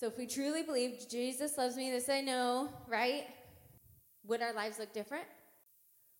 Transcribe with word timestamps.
So 0.00 0.06
if 0.06 0.16
we 0.16 0.26
truly 0.26 0.62
believe 0.62 1.06
Jesus 1.10 1.58
loves 1.58 1.76
me, 1.76 1.90
this 1.90 2.08
I 2.08 2.22
know, 2.22 2.70
right? 2.88 3.24
Would 4.26 4.40
our 4.40 4.54
lives 4.54 4.78
look 4.78 4.94
different? 4.94 5.26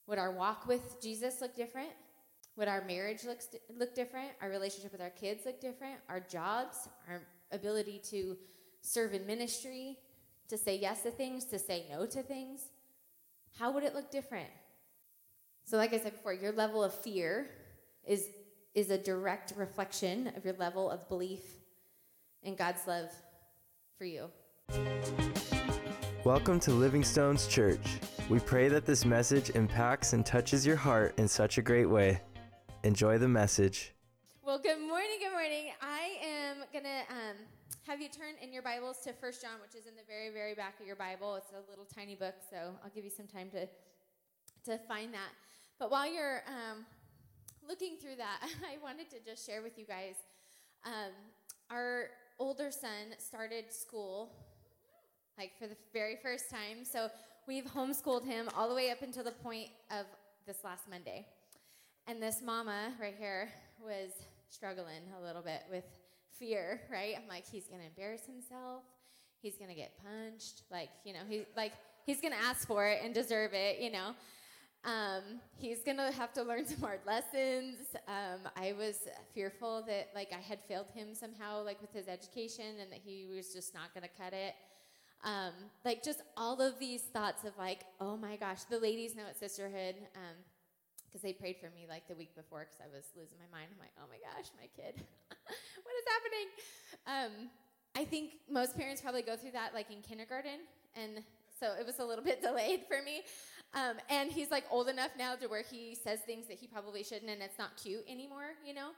Would 0.06 0.18
our 0.18 0.32
walk 0.32 0.66
with 0.66 1.00
Jesus 1.00 1.40
look 1.40 1.56
different? 1.56 1.88
Would 2.56 2.68
our 2.68 2.84
marriage 2.84 3.24
look, 3.24 3.38
look 3.74 3.94
different? 3.94 4.32
Our 4.42 4.50
relationship 4.50 4.92
with 4.92 5.00
our 5.00 5.08
kids 5.08 5.46
look 5.46 5.62
different? 5.62 5.94
Our 6.10 6.20
jobs, 6.20 6.90
our 7.08 7.22
ability 7.52 8.02
to 8.10 8.36
serve 8.82 9.14
in 9.14 9.26
ministry, 9.26 9.96
to 10.48 10.58
say 10.58 10.76
yes 10.78 11.02
to 11.04 11.10
things, 11.10 11.46
to 11.46 11.58
say 11.58 11.86
no 11.90 12.04
to 12.04 12.22
things? 12.22 12.60
How 13.58 13.72
would 13.72 13.84
it 13.84 13.94
look 13.94 14.10
different? 14.10 14.50
So, 15.64 15.78
like 15.78 15.94
I 15.94 15.98
said 16.00 16.12
before, 16.12 16.34
your 16.34 16.52
level 16.52 16.84
of 16.84 16.92
fear 16.92 17.48
is, 18.06 18.26
is 18.74 18.90
a 18.90 18.98
direct 18.98 19.54
reflection 19.56 20.32
of 20.36 20.44
your 20.44 20.54
level 20.58 20.90
of 20.90 21.08
belief 21.08 21.40
in 22.42 22.56
God's 22.56 22.86
love 22.86 23.10
for 24.00 24.06
you. 24.06 24.30
Welcome 26.24 26.58
to 26.60 26.70
Living 26.70 27.04
Stones 27.04 27.46
Church. 27.46 27.98
We 28.30 28.38
pray 28.38 28.68
that 28.68 28.86
this 28.86 29.04
message 29.04 29.50
impacts 29.50 30.14
and 30.14 30.24
touches 30.24 30.66
your 30.66 30.76
heart 30.76 31.12
in 31.18 31.28
such 31.28 31.58
a 31.58 31.62
great 31.62 31.84
way. 31.84 32.22
Enjoy 32.82 33.18
the 33.18 33.28
message. 33.28 33.92
Well, 34.42 34.58
good 34.58 34.80
morning, 34.80 35.18
good 35.20 35.32
morning. 35.32 35.72
I 35.82 36.16
am 36.24 36.56
going 36.72 36.86
to 36.86 37.12
um, 37.12 37.36
have 37.86 38.00
you 38.00 38.08
turn 38.08 38.36
in 38.42 38.54
your 38.54 38.62
Bibles 38.62 39.00
to 39.00 39.12
First 39.12 39.42
John, 39.42 39.60
which 39.60 39.78
is 39.78 39.86
in 39.86 39.94
the 39.96 40.06
very, 40.08 40.30
very 40.30 40.54
back 40.54 40.80
of 40.80 40.86
your 40.86 40.96
Bible. 40.96 41.34
It's 41.34 41.52
a 41.52 41.68
little 41.68 41.84
tiny 41.84 42.14
book, 42.14 42.36
so 42.48 42.56
I'll 42.82 42.90
give 42.94 43.04
you 43.04 43.10
some 43.10 43.26
time 43.26 43.50
to, 43.50 43.66
to 44.64 44.78
find 44.88 45.12
that. 45.12 45.28
But 45.78 45.90
while 45.90 46.10
you're 46.10 46.40
um, 46.48 46.86
looking 47.68 47.98
through 48.00 48.16
that, 48.16 48.48
I 48.64 48.82
wanted 48.82 49.10
to 49.10 49.16
just 49.22 49.46
share 49.46 49.60
with 49.60 49.76
you 49.76 49.84
guys. 49.84 50.14
Um, 50.86 51.12
our 51.70 52.08
older 52.40 52.70
son 52.70 53.14
started 53.18 53.70
school 53.70 54.32
like 55.38 55.52
for 55.58 55.66
the 55.66 55.76
very 55.92 56.16
first 56.22 56.50
time. 56.50 56.84
So 56.84 57.08
we've 57.46 57.64
homeschooled 57.64 58.24
him 58.24 58.48
all 58.56 58.68
the 58.68 58.74
way 58.74 58.90
up 58.90 59.02
until 59.02 59.22
the 59.22 59.30
point 59.30 59.68
of 59.90 60.06
this 60.46 60.56
last 60.64 60.88
Monday. 60.88 61.26
And 62.06 62.20
this 62.20 62.42
mama 62.42 62.92
right 63.00 63.14
here 63.16 63.50
was 63.78 64.10
struggling 64.48 65.02
a 65.18 65.22
little 65.22 65.42
bit 65.42 65.62
with 65.70 65.84
fear, 66.38 66.80
right? 66.90 67.14
I'm 67.16 67.28
like, 67.28 67.44
he's 67.46 67.66
gonna 67.66 67.84
embarrass 67.84 68.24
himself. 68.26 68.82
He's 69.42 69.56
gonna 69.56 69.74
get 69.74 69.92
punched. 70.02 70.62
Like, 70.70 70.88
you 71.04 71.12
know, 71.12 71.20
he's 71.28 71.44
like, 71.56 71.72
he's 72.06 72.20
gonna 72.22 72.36
ask 72.42 72.66
for 72.66 72.88
it 72.88 73.00
and 73.04 73.14
deserve 73.14 73.52
it, 73.52 73.80
you 73.80 73.92
know. 73.92 74.14
Um, 74.84 75.40
he's 75.58 75.82
gonna 75.82 76.10
have 76.12 76.32
to 76.34 76.42
learn 76.42 76.64
some 76.66 76.80
hard 76.80 77.00
lessons. 77.06 77.78
Um, 78.08 78.50
I 78.56 78.72
was 78.72 79.08
fearful 79.34 79.84
that 79.86 80.08
like 80.14 80.32
I 80.32 80.40
had 80.40 80.60
failed 80.62 80.86
him 80.94 81.14
somehow, 81.14 81.62
like 81.64 81.80
with 81.80 81.92
his 81.92 82.08
education, 82.08 82.80
and 82.80 82.90
that 82.90 83.00
he 83.04 83.26
was 83.26 83.52
just 83.52 83.74
not 83.74 83.92
gonna 83.94 84.08
cut 84.08 84.32
it. 84.32 84.54
Um, 85.22 85.52
like 85.84 86.02
just 86.02 86.22
all 86.36 86.62
of 86.62 86.78
these 86.78 87.02
thoughts 87.02 87.44
of 87.44 87.52
like, 87.58 87.80
oh 88.00 88.16
my 88.16 88.36
gosh, 88.36 88.62
the 88.64 88.78
ladies 88.78 89.14
know 89.14 89.26
at 89.28 89.38
Sisterhood 89.38 89.96
because 91.06 91.22
um, 91.22 91.22
they 91.22 91.34
prayed 91.34 91.56
for 91.60 91.68
me 91.74 91.84
like 91.86 92.08
the 92.08 92.14
week 92.14 92.34
before 92.34 92.60
because 92.60 92.80
I 92.80 92.88
was 92.88 93.04
losing 93.16 93.36
my 93.36 93.58
mind. 93.58 93.68
I'm 93.72 93.78
like, 93.78 93.92
oh 93.98 94.08
my 94.08 94.16
gosh, 94.16 94.48
my 94.56 94.66
kid, 94.74 94.94
what 95.84 95.94
is 95.94 96.06
happening? 96.08 96.48
Um, 97.06 97.50
I 97.96 98.04
think 98.04 98.30
most 98.48 98.78
parents 98.78 99.02
probably 99.02 99.22
go 99.22 99.36
through 99.36 99.50
that 99.52 99.74
like 99.74 99.90
in 99.90 100.00
kindergarten, 100.00 100.64
and 100.96 101.22
so 101.58 101.74
it 101.78 101.84
was 101.84 101.98
a 101.98 102.04
little 102.04 102.24
bit 102.30 102.40
delayed 102.40 102.84
for 102.88 103.02
me. 103.04 103.22
Um, 103.72 103.96
and 104.08 104.32
he's 104.32 104.50
like 104.50 104.64
old 104.70 104.88
enough 104.88 105.10
now 105.16 105.36
to 105.36 105.46
where 105.46 105.62
he 105.62 105.94
says 105.94 106.20
things 106.20 106.48
that 106.48 106.58
he 106.58 106.66
probably 106.66 107.04
shouldn't, 107.04 107.30
and 107.30 107.40
it's 107.40 107.58
not 107.58 107.76
cute 107.76 108.04
anymore, 108.08 108.56
you 108.66 108.74
know. 108.74 108.90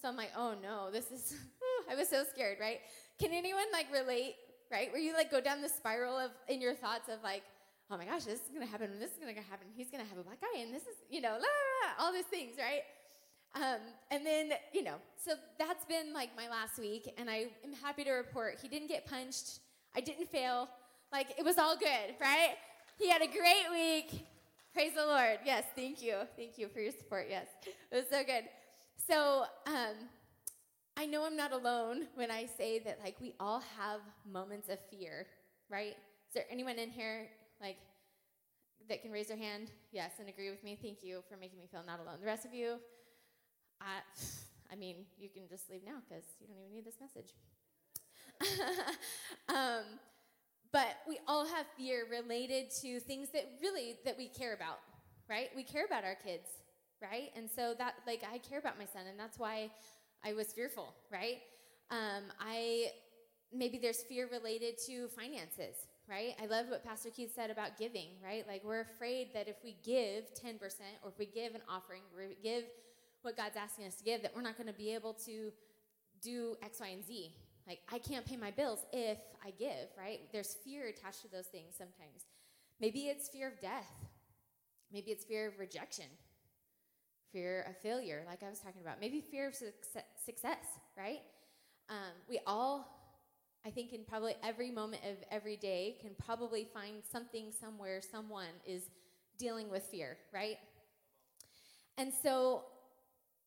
So 0.00 0.08
I'm 0.08 0.16
like, 0.16 0.30
oh 0.36 0.54
no, 0.62 0.90
this 0.90 1.10
is. 1.10 1.34
I 1.90 1.94
was 1.94 2.08
so 2.08 2.24
scared, 2.30 2.58
right? 2.60 2.80
Can 3.18 3.32
anyone 3.32 3.64
like 3.72 3.86
relate 3.92 4.34
right? 4.70 4.92
Where 4.92 5.00
you 5.00 5.14
like 5.14 5.30
go 5.30 5.40
down 5.40 5.62
the 5.62 5.68
spiral 5.68 6.18
of 6.18 6.30
in 6.48 6.60
your 6.60 6.74
thoughts 6.74 7.08
of 7.08 7.22
like, 7.22 7.42
oh 7.90 7.96
my 7.96 8.04
gosh, 8.04 8.24
this 8.24 8.40
is 8.40 8.48
gonna 8.52 8.66
happen, 8.66 8.90
this 8.98 9.12
is 9.12 9.18
gonna 9.18 9.32
happen, 9.32 9.66
he's 9.74 9.90
gonna 9.90 10.04
have 10.04 10.18
a 10.18 10.22
black 10.22 10.38
eye, 10.42 10.60
and 10.60 10.74
this 10.74 10.82
is, 10.82 10.96
you 11.10 11.20
know, 11.20 11.30
la, 11.30 11.36
la, 11.36 11.40
la, 11.40 12.04
all 12.04 12.12
these 12.12 12.26
things, 12.26 12.52
right? 12.58 12.82
Um, 13.54 13.80
and 14.10 14.26
then, 14.26 14.52
you 14.74 14.82
know, 14.82 14.96
so 15.16 15.32
that's 15.58 15.84
been 15.86 16.12
like 16.12 16.30
my 16.36 16.48
last 16.48 16.78
week, 16.78 17.12
and 17.16 17.30
I 17.30 17.46
am 17.64 17.72
happy 17.82 18.04
to 18.04 18.12
report 18.12 18.58
he 18.60 18.68
didn't 18.68 18.88
get 18.88 19.06
punched, 19.06 19.60
I 19.96 20.00
didn't 20.00 20.28
fail, 20.28 20.68
like 21.12 21.28
it 21.38 21.44
was 21.44 21.56
all 21.56 21.76
good, 21.76 22.14
right? 22.20 22.56
He 22.98 23.08
had 23.08 23.22
a 23.22 23.28
great 23.28 23.70
week. 23.70 24.26
Praise 24.74 24.90
the 24.96 25.06
Lord. 25.06 25.38
Yes, 25.44 25.62
thank 25.76 26.02
you. 26.02 26.16
Thank 26.36 26.58
you 26.58 26.66
for 26.66 26.80
your 26.80 26.90
support. 26.90 27.26
Yes, 27.30 27.46
it 27.92 27.94
was 27.94 28.06
so 28.10 28.24
good. 28.24 28.42
So, 29.08 29.44
um, 29.68 29.94
I 30.96 31.06
know 31.06 31.24
I'm 31.24 31.36
not 31.36 31.52
alone 31.52 32.08
when 32.16 32.32
I 32.32 32.46
say 32.46 32.80
that 32.80 32.98
like 33.04 33.14
we 33.20 33.34
all 33.38 33.62
have 33.78 34.00
moments 34.28 34.68
of 34.68 34.78
fear, 34.90 35.28
right? 35.70 35.94
Is 36.26 36.34
there 36.34 36.42
anyone 36.50 36.76
in 36.76 36.90
here 36.90 37.28
like 37.60 37.76
that 38.88 39.02
can 39.02 39.12
raise 39.12 39.28
their 39.28 39.36
hand? 39.36 39.70
Yes, 39.92 40.10
and 40.18 40.28
agree 40.28 40.50
with 40.50 40.64
me. 40.64 40.76
Thank 40.82 41.04
you 41.04 41.22
for 41.30 41.36
making 41.36 41.60
me 41.60 41.68
feel 41.70 41.84
not 41.86 42.00
alone. 42.00 42.16
The 42.18 42.26
rest 42.26 42.44
of 42.44 42.52
you, 42.52 42.78
I, 43.80 44.00
I 44.72 44.74
mean, 44.74 44.96
you 45.16 45.28
can 45.28 45.46
just 45.48 45.70
leave 45.70 45.82
now 45.86 46.02
because 46.08 46.24
you 46.40 46.48
don't 46.48 46.56
even 46.58 46.72
need 46.72 46.84
this 46.84 46.98
message. 47.00 47.32
um, 49.48 49.84
but 50.72 50.96
we 51.08 51.18
all 51.26 51.46
have 51.46 51.66
fear 51.76 52.04
related 52.10 52.70
to 52.82 53.00
things 53.00 53.30
that 53.30 53.44
really 53.62 53.96
that 54.04 54.16
we 54.16 54.28
care 54.28 54.54
about, 54.54 54.78
right? 55.28 55.48
We 55.56 55.62
care 55.62 55.84
about 55.84 56.04
our 56.04 56.14
kids, 56.14 56.48
right? 57.02 57.30
And 57.36 57.48
so 57.50 57.74
that 57.78 57.94
like 58.06 58.22
I 58.30 58.38
care 58.38 58.58
about 58.58 58.78
my 58.78 58.84
son, 58.84 59.02
and 59.08 59.18
that's 59.18 59.38
why 59.38 59.70
I 60.24 60.32
was 60.32 60.52
fearful, 60.52 60.94
right? 61.10 61.38
Um, 61.90 62.24
I 62.40 62.88
maybe 63.52 63.78
there's 63.78 64.02
fear 64.02 64.28
related 64.30 64.76
to 64.86 65.08
finances, 65.08 65.76
right? 66.08 66.34
I 66.42 66.46
love 66.46 66.66
what 66.68 66.84
Pastor 66.84 67.10
Keith 67.10 67.34
said 67.34 67.50
about 67.50 67.78
giving, 67.78 68.08
right? 68.22 68.46
Like 68.46 68.62
we're 68.64 68.80
afraid 68.80 69.28
that 69.34 69.48
if 69.48 69.56
we 69.64 69.76
give 69.84 70.24
10% 70.34 70.60
or 71.02 71.10
if 71.10 71.18
we 71.18 71.26
give 71.26 71.54
an 71.54 71.62
offering, 71.68 72.02
we 72.16 72.36
give 72.42 72.64
what 73.22 73.36
God's 73.36 73.56
asking 73.56 73.86
us 73.86 73.94
to 73.96 74.04
give, 74.04 74.22
that 74.22 74.34
we're 74.34 74.42
not 74.42 74.56
going 74.56 74.66
to 74.68 74.74
be 74.78 74.94
able 74.94 75.14
to 75.24 75.50
do 76.22 76.56
X, 76.62 76.80
Y, 76.80 76.88
and 76.88 77.04
Z. 77.04 77.32
Like 77.68 77.80
I 77.92 77.98
can't 77.98 78.24
pay 78.24 78.36
my 78.36 78.50
bills 78.50 78.80
if 78.92 79.18
I 79.44 79.50
give, 79.50 79.88
right? 79.96 80.20
There's 80.32 80.56
fear 80.64 80.88
attached 80.88 81.22
to 81.22 81.28
those 81.28 81.46
things 81.46 81.74
sometimes. 81.76 82.24
Maybe 82.80 83.00
it's 83.08 83.28
fear 83.28 83.48
of 83.48 83.60
death. 83.60 83.92
Maybe 84.90 85.10
it's 85.10 85.24
fear 85.24 85.48
of 85.48 85.58
rejection, 85.58 86.06
fear 87.30 87.66
of 87.68 87.76
failure, 87.82 88.24
like 88.26 88.42
I 88.42 88.48
was 88.48 88.58
talking 88.58 88.80
about, 88.80 89.00
maybe 89.00 89.20
fear 89.20 89.48
of 89.48 89.54
success, 89.54 90.64
right? 90.96 91.20
Um, 91.90 92.12
we 92.26 92.40
all, 92.46 92.88
I 93.66 93.70
think, 93.70 93.92
in 93.92 94.04
probably 94.04 94.34
every 94.42 94.70
moment 94.70 95.02
of 95.04 95.16
every 95.30 95.56
day, 95.56 95.98
can 96.00 96.12
probably 96.24 96.66
find 96.72 97.02
something 97.10 97.52
somewhere, 97.52 98.00
someone 98.00 98.46
is 98.66 98.84
dealing 99.38 99.70
with 99.70 99.82
fear, 99.82 100.16
right? 100.32 100.56
And 101.98 102.10
so, 102.22 102.64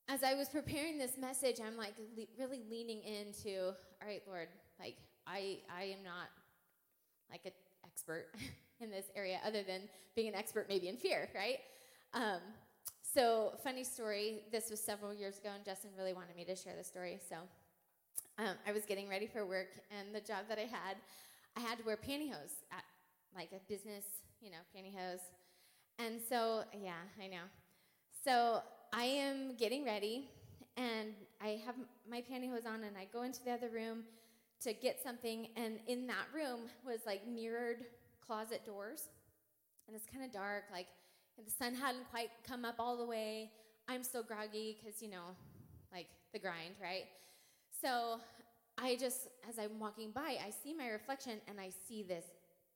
as 0.08 0.24
I 0.24 0.34
was 0.34 0.50
preparing 0.50 0.98
this 0.98 1.18
message, 1.18 1.58
I'm 1.66 1.78
like 1.78 1.94
le- 2.18 2.26
really 2.38 2.62
leaning 2.70 3.02
into, 3.04 3.68
all 3.68 4.08
right, 4.08 4.22
Lord, 4.28 4.48
like 4.80 4.98
I, 5.28 5.60
I 5.74 5.84
am 5.84 6.04
not 6.04 6.30
like 7.30 7.42
an 7.46 7.52
expert 7.86 8.28
in 8.82 8.90
this 8.90 9.06
area, 9.16 9.40
other 9.46 9.64
than 9.64 9.82
being 10.16 10.28
an 10.28 10.36
expert 10.36 10.68
maybe 10.68 10.88
in 10.90 10.98
fear, 10.98 11.30
right? 11.36 11.60
Um, 12.14 12.42
so, 13.14 13.54
funny 13.64 13.84
story. 13.84 14.44
This 14.52 14.70
was 14.70 14.80
several 14.80 15.14
years 15.14 15.38
ago, 15.38 15.50
and 15.54 15.66
Justin 15.66 15.92
really 15.98 16.14
wanted 16.14 16.36
me 16.36 16.46
to 16.46 16.56
share 16.56 16.74
the 16.78 16.84
story. 16.84 17.20
So, 17.28 17.36
um, 18.38 18.56
I 18.66 18.72
was 18.72 18.86
getting 18.86 19.10
ready 19.10 19.28
for 19.28 19.46
work, 19.46 19.68
and 19.98 20.16
the 20.16 20.22
job 20.22 20.46
that 20.48 20.58
I 20.58 20.62
had, 20.62 20.96
I 21.58 21.60
had 21.60 21.78
to 21.80 21.84
wear 21.84 21.98
pantyhose 21.98 22.64
at 22.72 22.84
like 23.36 23.50
a 23.52 23.60
business, 23.68 24.06
you 24.42 24.50
know, 24.50 24.58
pantyhose. 24.76 25.20
And 26.00 26.22
so, 26.30 26.64
yeah, 26.82 27.04
I 27.22 27.28
know. 27.28 27.44
So, 28.24 28.62
I 28.94 29.06
am 29.06 29.56
getting 29.56 29.86
ready, 29.86 30.30
and 30.76 31.14
I 31.42 31.62
have 31.66 31.76
my 32.10 32.22
pantyhose 32.22 32.66
on, 32.66 32.84
and 32.84 32.98
I 32.98 33.08
go 33.14 33.24
into 33.24 33.44
the 33.44 33.52
other 33.52 33.70
room 33.70 34.04
to 34.64 34.74
get 34.74 35.02
something, 35.02 35.48
and 35.56 35.80
in 35.88 36.08
that 36.08 36.26
room 36.34 36.62
was 36.86 37.00
like 37.06 37.26
mirrored 37.26 37.86
closet 38.26 38.66
doors, 38.66 39.04
and 39.88 39.96
it's 39.96 40.06
kind 40.06 40.26
of 40.26 40.32
dark, 40.34 40.66
like 40.72 40.88
the 41.44 41.52
sun 41.52 41.74
hadn't 41.74 42.10
quite 42.12 42.30
come 42.46 42.66
up 42.66 42.76
all 42.80 42.98
the 42.98 43.06
way. 43.06 43.52
I'm 43.88 44.04
still 44.04 44.24
groggy 44.24 44.78
because, 44.80 45.02
you 45.02 45.10
know, 45.10 45.36
like 45.92 46.08
the 46.34 46.40
grind, 46.40 46.76
right? 46.82 47.06
So 47.82 48.20
I 48.78 48.96
just, 48.96 49.30
as 49.50 49.58
I'm 49.58 49.80
walking 49.80 50.12
by, 50.12 50.38
I 50.46 50.52
see 50.64 50.74
my 50.74 50.90
reflection 50.90 51.40
and 51.48 51.60
I 51.60 51.70
see 51.88 52.04
this 52.04 52.26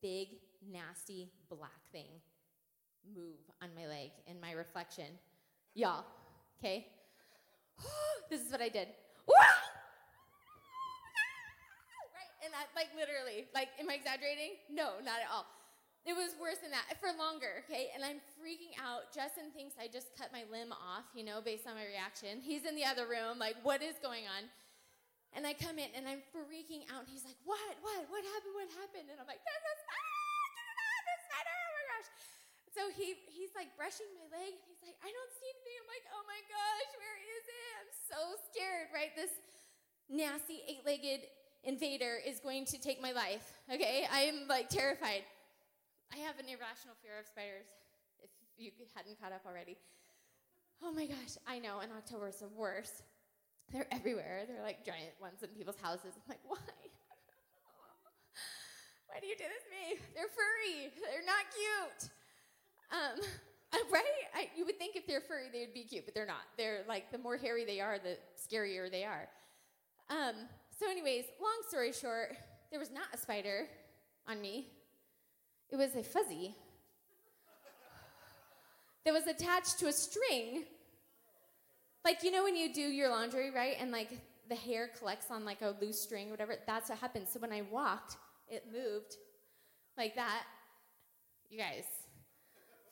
big, 0.01 0.29
nasty 0.71 1.29
black 1.49 1.91
thing 1.91 2.07
move 3.15 3.37
on 3.61 3.69
my 3.75 3.85
leg 3.85 4.11
in 4.27 4.39
my 4.41 4.51
reflection. 4.53 5.05
Y'all, 5.75 6.07
okay? 6.57 6.87
this 8.31 8.39
is 8.39 8.49
what 8.49 8.61
I 8.63 8.69
did. 8.71 8.87
right? 12.15 12.31
And 12.47 12.55
I, 12.55 12.63
like, 12.79 12.95
literally, 12.95 13.51
like, 13.51 13.75
am 13.75 13.91
I 13.91 13.99
exaggerating? 13.99 14.55
No, 14.71 15.03
not 15.03 15.19
at 15.19 15.27
all. 15.27 15.43
It 16.07 16.15
was 16.15 16.31
worse 16.39 16.63
than 16.63 16.71
that 16.71 16.87
for 17.03 17.11
longer, 17.19 17.65
okay? 17.67 17.91
And 17.91 18.07
I'm 18.07 18.23
freaking 18.39 18.71
out. 18.79 19.11
Justin 19.11 19.51
thinks 19.51 19.75
I 19.75 19.91
just 19.91 20.15
cut 20.15 20.31
my 20.31 20.47
limb 20.47 20.71
off, 20.71 21.03
you 21.11 21.27
know, 21.27 21.43
based 21.43 21.67
on 21.67 21.75
my 21.75 21.83
reaction. 21.83 22.39
He's 22.39 22.63
in 22.63 22.79
the 22.79 22.87
other 22.87 23.03
room, 23.03 23.35
like, 23.35 23.59
what 23.67 23.83
is 23.83 23.99
going 23.99 24.23
on? 24.31 24.47
And 25.35 25.43
I 25.43 25.51
come 25.51 25.75
in 25.75 25.91
and 25.91 26.07
I'm 26.07 26.23
freaking 26.31 26.87
out. 26.87 27.03
And 27.03 27.11
he's 27.11 27.27
like, 27.27 27.35
What? 27.43 27.59
What? 27.83 28.07
What 28.07 28.23
happened? 28.23 28.55
What 28.55 28.71
happened? 28.79 29.11
And 29.11 29.19
I'm 29.19 29.27
like, 29.27 29.43
that 29.43 29.59
is. 29.59 29.67
a 29.67 29.83
spider! 29.83 30.14
So 32.75 32.91
he, 32.91 33.15
he's 33.31 33.55
like 33.55 33.71
brushing 33.79 34.11
my 34.19 34.27
leg. 34.35 34.51
And 34.51 34.67
he's 34.67 34.83
like, 34.83 34.99
I 34.99 35.07
don't 35.07 35.31
see 35.31 35.47
anything. 35.47 35.79
I'm 35.79 35.87
like, 35.87 36.03
Oh 36.11 36.27
my 36.27 36.43
gosh, 36.51 36.91
where 36.99 37.19
is 37.23 37.47
it? 37.47 37.71
I'm 37.79 37.93
so 38.03 38.19
scared, 38.51 38.91
right? 38.91 39.15
This 39.15 39.31
nasty 40.11 40.59
eight 40.67 40.83
legged 40.83 41.23
invader 41.63 42.19
is 42.19 42.43
going 42.43 42.67
to 42.67 42.77
take 42.77 42.99
my 42.99 43.15
life. 43.15 43.47
Okay? 43.71 44.03
I 44.11 44.27
am 44.27 44.51
like 44.51 44.67
terrified. 44.67 45.23
I 46.11 46.19
have 46.27 46.35
an 46.35 46.51
irrational 46.51 46.99
fear 46.99 47.15
of 47.17 47.25
spiders, 47.25 47.65
if 48.21 48.29
you 48.59 48.69
hadn't 48.93 49.17
caught 49.23 49.31
up 49.31 49.47
already. 49.47 49.79
Oh 50.83 50.91
my 50.91 51.07
gosh, 51.07 51.39
I 51.47 51.57
know, 51.57 51.79
and 51.79 51.89
October 51.95 52.27
is 52.27 52.43
the 52.43 52.51
worst. 52.51 53.07
They're 53.71 53.87
everywhere. 53.89 54.43
They're 54.45 54.61
like 54.61 54.85
giant 54.85 55.17
ones 55.17 55.41
in 55.41 55.49
people's 55.49 55.81
houses. 55.81 56.13
I'm 56.13 56.29
like, 56.29 56.43
why? 56.45 56.59
why 59.09 59.17
do 59.23 59.25
you 59.25 59.33
do 59.33 59.47
this 59.47 59.63
to 59.65 59.71
me? 59.73 59.97
They're 60.13 60.29
furry. 60.29 60.93
They're 60.93 61.25
not 61.25 61.49
cute. 61.49 62.13
Um, 62.91 63.19
right? 63.91 64.03
I, 64.33 64.49
you 64.55 64.65
would 64.65 64.77
think 64.77 64.95
if 64.95 65.07
they're 65.07 65.21
furry, 65.21 65.47
they 65.51 65.61
would 65.61 65.73
be 65.73 65.83
cute, 65.83 66.05
but 66.05 66.13
they're 66.13 66.25
not. 66.25 66.43
They're 66.57 66.81
like, 66.87 67.11
the 67.11 67.17
more 67.17 67.37
hairy 67.37 67.65
they 67.65 67.79
are, 67.79 67.97
the 67.99 68.17
scarier 68.37 68.89
they 68.89 69.03
are. 69.03 69.27
Um, 70.09 70.35
so, 70.79 70.89
anyways, 70.89 71.25
long 71.41 71.57
story 71.67 71.91
short, 71.91 72.35
there 72.71 72.79
was 72.79 72.91
not 72.91 73.05
a 73.13 73.17
spider 73.17 73.67
on 74.27 74.41
me, 74.41 74.67
it 75.69 75.77
was 75.77 75.95
a 75.95 76.03
fuzzy 76.03 76.55
that 79.03 79.13
was 79.13 79.27
attached 79.27 79.79
to 79.79 79.87
a 79.87 79.91
string 79.93 80.65
like, 82.05 82.21
you 82.23 82.29
know, 82.29 82.43
when 82.43 82.55
you 82.55 82.71
do 82.71 82.81
your 82.81 83.09
laundry, 83.09 83.49
right? 83.49 83.75
And 83.79 83.91
like 83.91 84.09
the 84.47 84.55
hair 84.55 84.91
collects 84.99 85.31
on 85.31 85.43
like 85.43 85.63
a 85.63 85.75
loose 85.81 85.99
string, 85.99 86.29
whatever, 86.29 86.55
that's 86.67 86.89
what 86.89 86.99
happens. 86.99 87.29
So 87.33 87.39
when 87.39 87.51
I 87.51 87.63
walked, 87.63 88.17
it 88.47 88.65
moved 88.71 89.15
like 89.97 90.13
that. 90.15 90.43
You 91.49 91.57
guys, 91.57 91.85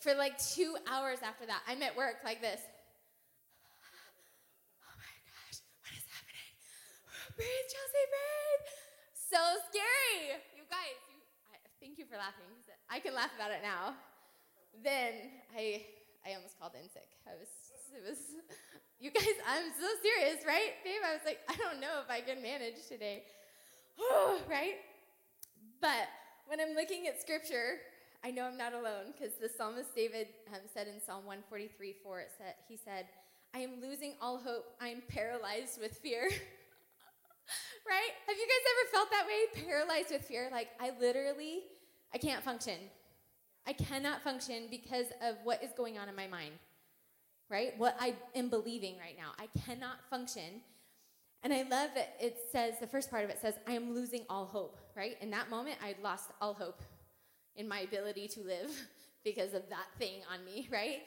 for 0.04 0.14
like 0.20 0.36
two 0.36 0.76
hours 0.92 1.24
after 1.24 1.48
that, 1.48 1.64
I'm 1.64 1.82
at 1.82 1.96
work 1.96 2.20
like 2.28 2.44
this. 2.44 2.60
Oh 4.84 4.96
my 5.00 5.16
gosh, 5.24 5.64
what 5.80 5.96
is 5.96 6.04
happening? 6.12 6.52
Breathe, 7.40 7.68
Chelsea, 7.72 8.06
breathe. 8.12 8.66
So 9.16 9.40
scary. 9.72 10.44
You 10.60 10.68
guys, 10.68 11.00
you, 11.08 11.24
I, 11.48 11.58
thank 11.80 11.96
you 11.96 12.04
for 12.04 12.20
laughing. 12.20 12.52
I 12.92 13.00
can 13.00 13.16
laugh 13.16 13.32
about 13.40 13.56
it 13.56 13.64
now. 13.64 13.96
Then 14.84 15.32
I, 15.56 15.88
I 16.28 16.36
almost 16.36 16.60
called 16.60 16.76
in 16.76 16.92
sick. 16.92 17.08
I 17.24 17.40
was, 17.40 17.48
it 17.96 18.04
was, 18.04 18.20
you 19.00 19.10
guys, 19.10 19.40
I'm 19.48 19.72
so 19.80 19.88
serious, 20.04 20.44
right? 20.44 20.76
Babe, 20.84 21.00
I 21.00 21.16
was 21.16 21.24
like, 21.24 21.40
I 21.48 21.56
don't 21.56 21.80
know 21.80 22.04
if 22.04 22.12
I 22.12 22.20
can 22.20 22.44
manage 22.44 22.84
today. 22.92 23.24
right? 24.52 24.84
But 25.80 26.12
when 26.46 26.60
I'm 26.60 26.76
looking 26.76 27.08
at 27.08 27.22
scripture, 27.22 27.80
I 28.24 28.32
know 28.32 28.46
I'm 28.46 28.58
not 28.58 28.74
alone 28.74 29.14
because 29.14 29.34
the 29.36 29.50
psalmist 29.50 29.96
David 29.96 30.28
um, 30.54 30.62
said 30.74 30.88
in 30.88 31.02
Psalm 31.02 31.26
143 31.26 31.96
4, 32.04 32.20
it 32.22 32.32
said, 32.38 32.54
he 32.68 32.78
said, 32.78 33.08
I 33.54 33.60
am 33.60 33.82
losing 33.82 34.16
all 34.22 34.38
hope. 34.38 34.66
I 34.82 34.88
am 34.88 35.04
paralyzed 35.08 35.80
with 35.82 35.98
fear. 35.98 36.22
right? 37.88 38.12
Have 38.28 38.38
you 38.38 38.48
guys 38.48 38.66
ever 38.72 38.92
felt 38.92 39.12
that 39.12 39.26
way? 39.28 39.64
Paralyzed 39.68 40.12
with 40.12 40.24
fear? 40.24 40.50
Like, 40.52 40.70
I 40.80 40.92
literally, 41.00 41.64
I 42.14 42.18
can't 42.18 42.44
function. 42.44 42.80
I 43.68 43.74
cannot 43.74 44.24
function 44.24 44.64
because 44.70 45.08
of 45.22 45.36
what 45.44 45.64
is 45.64 45.72
going 45.76 45.98
on 45.98 46.10
in 46.10 46.16
my 46.16 46.28
mind 46.28 46.54
right? 47.54 47.78
What 47.78 47.96
I 48.00 48.16
am 48.36 48.50
believing 48.50 48.96
right 48.98 49.16
now. 49.16 49.32
I 49.38 49.48
cannot 49.66 49.98
function. 50.10 50.62
And 51.44 51.54
I 51.54 51.62
love 51.62 51.92
that 51.94 52.16
it 52.20 52.38
says, 52.52 52.76
the 52.80 52.88
first 52.88 53.12
part 53.12 53.24
of 53.24 53.30
it 53.30 53.40
says, 53.40 53.54
I 53.68 53.74
am 53.74 53.94
losing 53.94 54.26
all 54.28 54.46
hope, 54.46 54.80
right? 54.96 55.18
In 55.22 55.30
that 55.32 55.52
moment, 55.52 55.78
I 55.84 55.96
lost 56.02 56.32
all 56.42 56.54
hope 56.54 56.82
in 57.56 57.68
my 57.68 57.80
ability 57.80 58.28
to 58.30 58.42
live 58.42 58.72
because 59.24 59.54
of 59.54 59.68
that 59.70 59.88
thing 59.98 60.22
on 60.32 60.44
me, 60.46 60.68
right? 60.72 61.02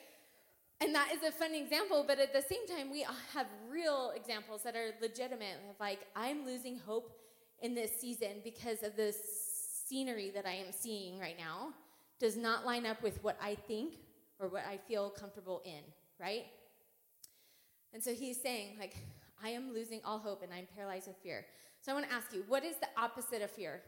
And 0.79 0.93
that 0.93 1.09
is 1.13 1.23
a 1.27 1.31
fun 1.31 1.55
example, 1.55 2.05
but 2.07 2.19
at 2.19 2.33
the 2.33 2.41
same 2.41 2.67
time, 2.67 2.91
we 2.91 3.01
have 3.33 3.47
real 3.69 4.11
examples 4.15 4.61
that 4.63 4.75
are 4.75 4.91
legitimate 5.01 5.57
of 5.69 5.79
like, 5.79 5.99
I'm 6.15 6.45
losing 6.45 6.77
hope 6.77 7.17
in 7.61 7.73
this 7.73 7.99
season 7.99 8.41
because 8.43 8.83
of 8.83 8.95
the 8.95 9.13
scenery 9.87 10.31
that 10.35 10.45
I 10.45 10.53
am 10.53 10.71
seeing 10.71 11.19
right 11.19 11.37
now 11.37 11.69
does 12.19 12.37
not 12.37 12.65
line 12.65 12.85
up 12.85 13.01
with 13.01 13.23
what 13.23 13.37
I 13.41 13.55
think 13.55 13.95
or 14.39 14.49
what 14.49 14.65
I 14.67 14.77
feel 14.77 15.09
comfortable 15.09 15.61
in 15.65 15.81
right? 16.19 16.45
And 17.93 18.03
so 18.03 18.13
he's 18.13 18.41
saying, 18.41 18.77
like, 18.79 18.95
I 19.43 19.49
am 19.49 19.73
losing 19.73 20.01
all 20.03 20.19
hope 20.19 20.43
and 20.43 20.53
I'm 20.53 20.67
paralyzed 20.75 21.07
with 21.07 21.17
fear. 21.17 21.45
So 21.81 21.91
I 21.91 21.95
want 21.95 22.07
to 22.09 22.13
ask 22.13 22.33
you, 22.33 22.43
what 22.47 22.63
is 22.63 22.75
the 22.77 22.87
opposite 22.97 23.41
of 23.41 23.51
fear? 23.51 23.81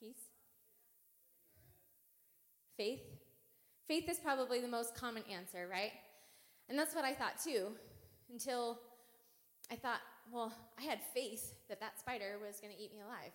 Peace? 0.00 0.30
Faith? 2.80 3.02
Faith 3.86 4.08
is 4.08 4.18
probably 4.18 4.62
the 4.62 4.66
most 4.66 4.94
common 4.94 5.22
answer, 5.30 5.68
right? 5.70 5.92
And 6.70 6.78
that's 6.78 6.94
what 6.94 7.04
I 7.04 7.12
thought 7.12 7.34
too, 7.44 7.66
until 8.32 8.78
I 9.70 9.76
thought, 9.76 10.00
well, 10.32 10.50
I 10.78 10.84
had 10.84 10.98
faith 11.12 11.52
that 11.68 11.78
that 11.80 12.00
spider 12.00 12.38
was 12.42 12.58
going 12.58 12.74
to 12.74 12.82
eat 12.82 12.94
me 12.94 13.02
alive. 13.02 13.32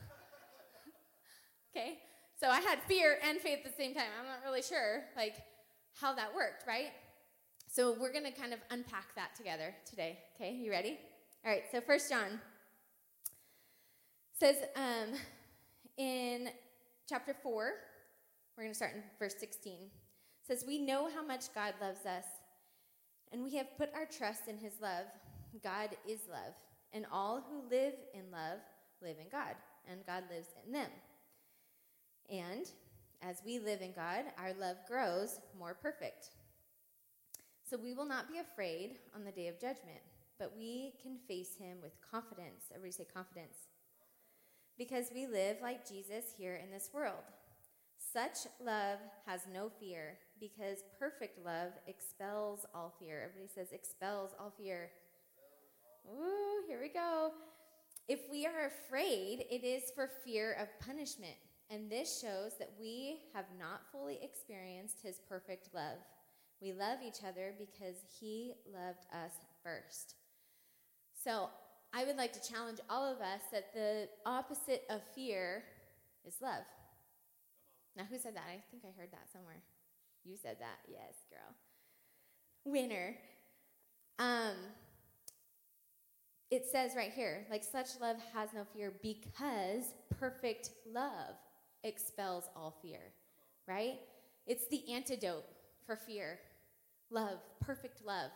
okay? 1.76 1.98
So 2.40 2.48
I 2.48 2.60
had 2.60 2.78
fear 2.88 3.18
and 3.22 3.38
faith 3.40 3.58
at 3.62 3.76
the 3.76 3.76
same 3.76 3.92
time. 3.92 4.06
I'm 4.18 4.26
not 4.26 4.38
really 4.42 4.62
sure 4.62 5.04
like 5.18 5.34
how 6.00 6.14
that 6.14 6.34
worked, 6.34 6.66
right? 6.66 6.92
So 7.68 7.94
we're 8.00 8.10
going 8.10 8.24
to 8.24 8.32
kind 8.32 8.54
of 8.54 8.60
unpack 8.70 9.14
that 9.16 9.36
together 9.36 9.74
today. 9.84 10.20
Okay, 10.34 10.54
you 10.54 10.70
ready? 10.70 10.98
All 11.44 11.52
right. 11.52 11.64
So 11.70 11.82
First 11.82 12.08
John 12.08 12.40
says 14.40 14.56
um, 14.76 15.18
in 15.98 16.48
chapter 17.06 17.36
four, 17.42 17.74
we're 18.62 18.66
going 18.66 18.74
to 18.74 18.76
start 18.76 18.94
in 18.94 19.02
verse 19.18 19.34
16. 19.40 19.90
Says 20.46 20.64
we 20.64 20.78
know 20.78 21.10
how 21.12 21.26
much 21.26 21.52
God 21.52 21.74
loves 21.80 22.06
us, 22.06 22.26
and 23.32 23.42
we 23.42 23.56
have 23.56 23.76
put 23.76 23.92
our 23.92 24.06
trust 24.06 24.42
in 24.46 24.56
His 24.56 24.74
love. 24.80 25.06
God 25.64 25.88
is 26.08 26.20
love, 26.30 26.54
and 26.92 27.04
all 27.10 27.42
who 27.50 27.68
live 27.68 27.94
in 28.14 28.30
love 28.30 28.60
live 29.02 29.16
in 29.20 29.26
God, 29.32 29.56
and 29.90 30.06
God 30.06 30.22
lives 30.30 30.46
in 30.64 30.72
them. 30.72 30.90
And 32.30 32.70
as 33.20 33.42
we 33.44 33.58
live 33.58 33.80
in 33.80 33.94
God, 33.94 34.26
our 34.38 34.52
love 34.60 34.76
grows 34.86 35.40
more 35.58 35.74
perfect. 35.74 36.28
So 37.68 37.76
we 37.76 37.94
will 37.94 38.06
not 38.06 38.30
be 38.30 38.38
afraid 38.38 38.98
on 39.12 39.24
the 39.24 39.32
day 39.32 39.48
of 39.48 39.60
judgment, 39.60 40.02
but 40.38 40.52
we 40.56 40.92
can 41.02 41.18
face 41.26 41.56
him 41.58 41.78
with 41.82 42.00
confidence. 42.08 42.66
Everybody 42.70 42.92
say 42.92 43.06
confidence. 43.12 43.56
Because 44.78 45.06
we 45.12 45.26
live 45.26 45.56
like 45.60 45.88
Jesus 45.88 46.26
here 46.38 46.60
in 46.62 46.70
this 46.70 46.90
world. 46.94 47.24
Such 48.12 48.46
love 48.62 48.98
has 49.26 49.40
no 49.52 49.70
fear, 49.80 50.18
because 50.38 50.84
perfect 50.98 51.42
love 51.44 51.72
expels 51.86 52.66
all 52.74 52.94
fear. 52.98 53.22
Everybody 53.24 53.50
says 53.54 53.72
expels 53.72 54.32
all 54.38 54.52
fear. 54.58 54.90
Ooh, 56.06 56.62
here 56.68 56.80
we 56.82 56.88
go. 56.88 57.30
If 58.08 58.20
we 58.30 58.44
are 58.44 58.66
afraid, 58.66 59.46
it 59.50 59.64
is 59.64 59.84
for 59.94 60.10
fear 60.24 60.56
of 60.60 60.68
punishment. 60.84 61.36
And 61.70 61.90
this 61.90 62.20
shows 62.20 62.52
that 62.58 62.72
we 62.78 63.20
have 63.32 63.46
not 63.58 63.80
fully 63.90 64.18
experienced 64.22 64.98
his 65.02 65.20
perfect 65.26 65.68
love. 65.72 65.96
We 66.60 66.72
love 66.72 66.98
each 67.06 67.24
other 67.26 67.54
because 67.58 67.96
he 68.20 68.52
loved 68.70 69.06
us 69.12 69.32
first. 69.62 70.16
So 71.24 71.48
I 71.94 72.04
would 72.04 72.16
like 72.16 72.32
to 72.34 72.52
challenge 72.52 72.78
all 72.90 73.10
of 73.10 73.20
us 73.20 73.40
that 73.52 73.72
the 73.72 74.08
opposite 74.26 74.82
of 74.90 75.00
fear 75.14 75.64
is 76.26 76.34
love. 76.42 76.64
Now, 77.96 78.04
who 78.10 78.18
said 78.18 78.36
that? 78.36 78.44
I 78.48 78.60
think 78.70 78.84
I 78.84 78.98
heard 78.98 79.12
that 79.12 79.30
somewhere. 79.32 79.62
You 80.24 80.36
said 80.36 80.56
that. 80.60 80.78
Yes, 80.88 81.14
girl. 81.30 81.54
Winner. 82.64 83.16
Um, 84.18 84.54
it 86.50 86.66
says 86.70 86.92
right 86.94 87.12
here, 87.12 87.46
like 87.50 87.64
such 87.64 87.88
love 88.00 88.16
has 88.34 88.50
no 88.54 88.64
fear 88.74 88.92
because 89.02 89.94
perfect 90.18 90.70
love 90.92 91.34
expels 91.82 92.44
all 92.54 92.76
fear, 92.82 93.00
right? 93.66 93.94
It's 94.46 94.66
the 94.68 94.82
antidote 94.92 95.44
for 95.86 95.96
fear. 95.96 96.38
Love, 97.10 97.38
perfect 97.60 98.04
love. 98.04 98.30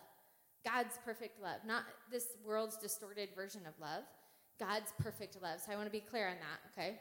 God's 0.64 0.98
perfect 1.04 1.40
love, 1.40 1.60
not 1.66 1.84
this 2.10 2.28
world's 2.44 2.76
distorted 2.76 3.28
version 3.36 3.62
of 3.66 3.74
love. 3.80 4.02
God's 4.58 4.92
perfect 4.98 5.40
love. 5.40 5.60
So 5.60 5.70
I 5.70 5.76
want 5.76 5.86
to 5.86 5.92
be 5.92 6.00
clear 6.00 6.26
on 6.28 6.36
that, 6.36 6.72
okay? 6.72 6.98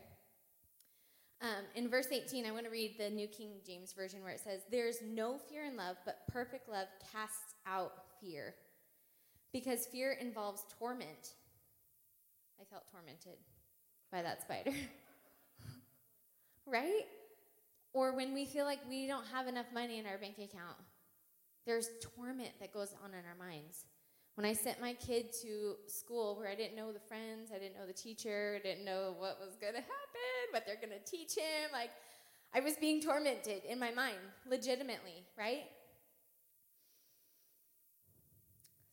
Um, 1.42 1.66
in 1.76 1.90
verse 1.90 2.08
18, 2.12 2.46
I 2.46 2.52
want 2.52 2.66
to 2.66 2.72
read 2.72 2.96
the 2.98 3.10
New 3.10 3.28
King 3.28 3.60
James 3.66 3.94
Version 3.94 4.24
where 4.24 4.32
it 4.32 4.42
says, 4.42 4.62
There's 4.72 4.98
no 5.04 5.38
fear 5.38 5.66
in 5.66 5.76
love, 5.76 5.98
but 6.06 6.22
perfect 6.28 6.70
love 6.70 6.88
casts 7.12 7.56
out 7.68 7.92
fear. 8.22 8.56
Because 9.52 9.86
fear 9.86 10.14
involves 10.14 10.64
torment. 10.80 11.34
I 12.60 12.64
felt 12.66 12.84
tormented 12.92 13.38
by 14.12 14.22
that 14.22 14.42
spider. 14.42 14.72
right? 16.66 17.04
Or 17.94 18.16
when 18.16 18.34
we 18.34 18.46
feel 18.46 18.66
like 18.66 18.80
we 18.90 19.08
don't 19.08 19.26
have 19.28 19.48
enough 19.48 19.68
money 19.74 20.00
in 20.00 20.06
our 20.06 20.18
bank 20.18 20.36
account, 20.36 20.78
there's 21.66 21.90
torment 22.16 22.52
that 22.60 22.74
goes 22.74 22.94
on 23.04 23.12
in 23.12 23.26
our 23.26 23.48
minds. 23.48 23.86
When 24.36 24.46
I 24.46 24.52
sent 24.52 24.82
my 24.82 24.94
kid 24.94 25.32
to 25.44 25.76
school 25.88 26.36
where 26.36 26.50
I 26.50 26.56
didn't 26.56 26.76
know 26.76 26.92
the 26.92 27.00
friends, 27.00 27.52
I 27.56 27.58
didn't 27.58 27.76
know 27.76 27.88
the 27.88 27.94
teacher, 27.94 28.60
didn't 28.62 28.84
know 28.84 29.16
what 29.18 29.40
was 29.40 29.56
going 29.56 29.74
to 29.74 29.80
happen, 29.80 30.52
what 30.52 30.66
they're 30.66 30.76
going 30.76 30.90
to 30.90 31.10
teach 31.10 31.36
him, 31.36 31.72
like 31.72 31.92
I 32.54 32.60
was 32.60 32.76
being 32.76 33.02
tormented 33.02 33.64
in 33.64 33.80
my 33.80 33.92
mind, 33.92 34.18
legitimately, 34.50 35.24
right? 35.38 35.64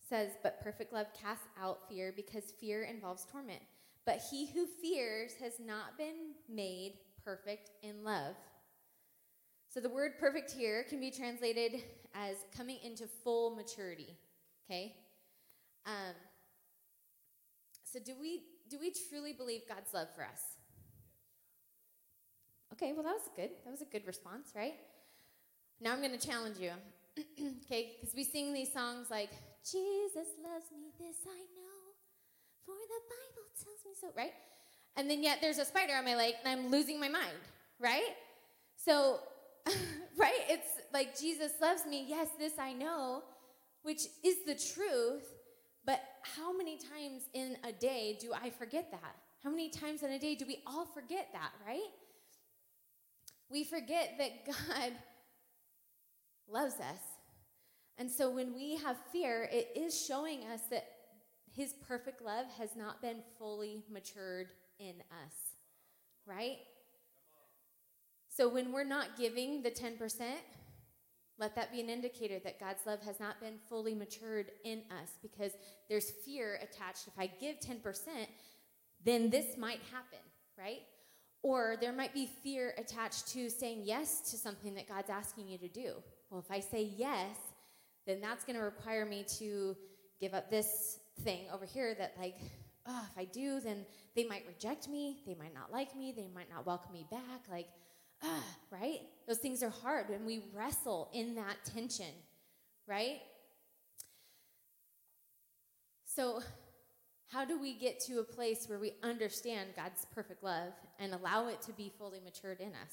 Says, 0.08 0.30
but 0.44 0.60
perfect 0.62 0.92
love 0.92 1.06
casts 1.20 1.46
out 1.60 1.88
fear 1.88 2.12
because 2.14 2.52
fear 2.60 2.84
involves 2.84 3.24
torment. 3.24 3.62
But 4.04 4.20
he 4.30 4.46
who 4.46 4.66
fears 4.66 5.32
has 5.40 5.54
not 5.64 5.98
been 5.98 6.34
made 6.48 6.94
perfect 7.24 7.70
in 7.82 8.04
love. 8.04 8.36
So 9.72 9.80
the 9.80 9.88
word 9.88 10.12
perfect 10.20 10.52
here 10.52 10.84
can 10.88 11.00
be 11.00 11.10
translated 11.10 11.82
as 12.14 12.36
coming 12.56 12.78
into 12.84 13.06
full 13.06 13.56
maturity. 13.56 14.18
Okay? 14.66 14.96
Um, 15.86 16.14
so 17.84 17.98
do 17.98 18.12
we 18.20 18.42
do 18.68 18.78
we 18.80 18.92
truly 19.10 19.32
believe 19.32 19.62
God's 19.68 19.92
love 19.92 20.08
for 20.14 20.22
us? 20.22 20.40
Okay, 22.72 22.92
well 22.92 23.02
that 23.02 23.14
was 23.14 23.28
good. 23.36 23.50
That 23.64 23.70
was 23.70 23.82
a 23.82 23.86
good 23.86 24.06
response, 24.06 24.52
right? 24.56 24.74
Now 25.80 25.92
I'm 25.92 26.00
going 26.00 26.18
to 26.18 26.26
challenge 26.26 26.58
you. 26.58 26.70
okay, 27.66 27.96
because 28.00 28.14
we 28.14 28.24
sing 28.24 28.54
these 28.54 28.72
songs 28.72 29.08
like 29.10 29.30
Jesus 29.62 30.28
loves 30.42 30.66
me, 30.72 30.90
this 30.98 31.16
I 31.26 31.38
know, 31.54 31.92
for 32.64 32.74
the 32.74 33.00
Bible 33.10 33.46
tells 33.62 33.84
me 33.84 33.92
so, 34.00 34.08
right? 34.16 34.32
And 34.96 35.10
then 35.10 35.22
yet 35.22 35.38
there's 35.40 35.58
a 35.58 35.64
spider 35.64 35.94
on 35.94 36.04
my 36.04 36.16
leg 36.16 36.34
and 36.44 36.48
I'm 36.60 36.70
losing 36.70 36.98
my 36.98 37.08
mind, 37.08 37.36
right? 37.78 38.16
So 38.76 39.20
right? 40.16 40.40
It's 40.48 40.68
like 40.92 41.18
Jesus 41.18 41.52
loves 41.60 41.86
me. 41.86 42.04
Yes, 42.08 42.28
this 42.38 42.54
I 42.58 42.72
know, 42.72 43.22
which 43.82 44.02
is 44.24 44.44
the 44.46 44.54
truth. 44.54 45.24
But 45.84 46.00
how 46.22 46.56
many 46.56 46.76
times 46.76 47.22
in 47.34 47.56
a 47.64 47.72
day 47.72 48.16
do 48.20 48.32
I 48.32 48.50
forget 48.50 48.90
that? 48.92 49.16
How 49.42 49.50
many 49.50 49.68
times 49.68 50.02
in 50.02 50.12
a 50.12 50.18
day 50.18 50.34
do 50.34 50.46
we 50.46 50.62
all 50.66 50.86
forget 50.86 51.28
that, 51.32 51.50
right? 51.66 51.90
We 53.50 53.64
forget 53.64 54.14
that 54.18 54.46
God 54.46 54.92
loves 56.48 56.74
us. 56.74 57.00
And 57.98 58.10
so 58.10 58.30
when 58.30 58.54
we 58.54 58.76
have 58.76 58.96
fear, 59.12 59.48
it 59.52 59.72
is 59.76 60.06
showing 60.06 60.44
us 60.46 60.60
that 60.70 60.86
his 61.54 61.74
perfect 61.86 62.22
love 62.22 62.46
has 62.58 62.70
not 62.76 63.02
been 63.02 63.18
fully 63.38 63.82
matured 63.90 64.48
in 64.78 64.94
us, 65.24 65.34
right? 66.24 66.58
So 68.28 68.48
when 68.48 68.72
we're 68.72 68.84
not 68.84 69.18
giving 69.18 69.62
the 69.62 69.70
10%, 69.70 69.98
let 71.38 71.54
that 71.56 71.72
be 71.72 71.80
an 71.80 71.88
indicator 71.88 72.38
that 72.44 72.60
God's 72.60 72.86
love 72.86 73.00
has 73.02 73.18
not 73.18 73.40
been 73.40 73.54
fully 73.68 73.94
matured 73.94 74.52
in 74.64 74.82
us 75.02 75.10
because 75.22 75.52
there's 75.88 76.10
fear 76.24 76.58
attached. 76.62 77.08
If 77.08 77.18
I 77.18 77.26
give 77.26 77.58
10%, 77.58 77.80
then 79.04 79.30
this 79.30 79.56
might 79.56 79.80
happen, 79.90 80.20
right? 80.58 80.82
Or 81.42 81.76
there 81.80 81.92
might 81.92 82.14
be 82.14 82.28
fear 82.42 82.74
attached 82.78 83.28
to 83.28 83.50
saying 83.50 83.82
yes 83.84 84.30
to 84.30 84.36
something 84.36 84.74
that 84.74 84.88
God's 84.88 85.10
asking 85.10 85.48
you 85.48 85.58
to 85.58 85.68
do. 85.68 85.94
Well, 86.30 86.40
if 86.40 86.50
I 86.50 86.60
say 86.60 86.90
yes, 86.96 87.36
then 88.06 88.20
that's 88.20 88.44
going 88.44 88.56
to 88.56 88.64
require 88.64 89.04
me 89.04 89.24
to 89.38 89.76
give 90.20 90.34
up 90.34 90.50
this 90.50 90.98
thing 91.22 91.46
over 91.52 91.64
here 91.66 91.94
that, 91.96 92.14
like, 92.18 92.36
oh, 92.86 93.06
if 93.10 93.18
I 93.18 93.24
do, 93.24 93.60
then 93.60 93.84
they 94.14 94.24
might 94.24 94.44
reject 94.46 94.88
me. 94.88 95.22
They 95.26 95.34
might 95.34 95.54
not 95.54 95.72
like 95.72 95.96
me. 95.96 96.12
They 96.16 96.28
might 96.32 96.48
not 96.48 96.64
welcome 96.64 96.92
me 96.92 97.06
back. 97.10 97.48
Like, 97.50 97.66
ah, 98.22 98.44
right? 98.70 99.00
Those 99.26 99.38
things 99.38 99.62
are 99.62 99.70
hard 99.70 100.08
and 100.10 100.26
we 100.26 100.42
wrestle 100.54 101.08
in 101.12 101.34
that 101.36 101.64
tension, 101.64 102.14
right? 102.86 103.20
So, 106.04 106.42
how 107.28 107.46
do 107.46 107.58
we 107.58 107.72
get 107.72 107.98
to 108.00 108.18
a 108.18 108.24
place 108.24 108.66
where 108.68 108.78
we 108.78 108.92
understand 109.02 109.70
God's 109.74 110.04
perfect 110.14 110.44
love 110.44 110.74
and 110.98 111.14
allow 111.14 111.48
it 111.48 111.62
to 111.62 111.72
be 111.72 111.90
fully 111.98 112.20
matured 112.22 112.60
in 112.60 112.68
us? 112.68 112.92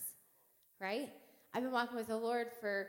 Right? 0.80 1.10
I've 1.54 1.64
been 1.64 1.74
walking 1.74 1.98
with 1.98 2.08
the 2.08 2.16
Lord 2.16 2.48
for 2.62 2.88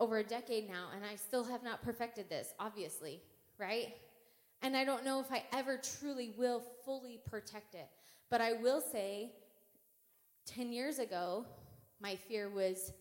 over 0.00 0.18
a 0.18 0.24
decade 0.24 0.68
now, 0.68 0.86
and 0.94 1.04
I 1.04 1.16
still 1.16 1.44
have 1.44 1.62
not 1.62 1.82
perfected 1.82 2.30
this, 2.30 2.54
obviously, 2.58 3.20
right? 3.58 3.94
And 4.62 4.76
I 4.76 4.84
don't 4.84 5.04
know 5.04 5.20
if 5.20 5.30
I 5.30 5.44
ever 5.52 5.78
truly 6.00 6.32
will 6.38 6.62
fully 6.84 7.20
protect 7.26 7.74
it. 7.74 7.88
But 8.30 8.40
I 8.40 8.54
will 8.54 8.80
say 8.80 9.32
10 10.48 10.72
years 10.72 10.98
ago, 10.98 11.44
my 12.00 12.16
fear 12.16 12.48
was 12.48 12.92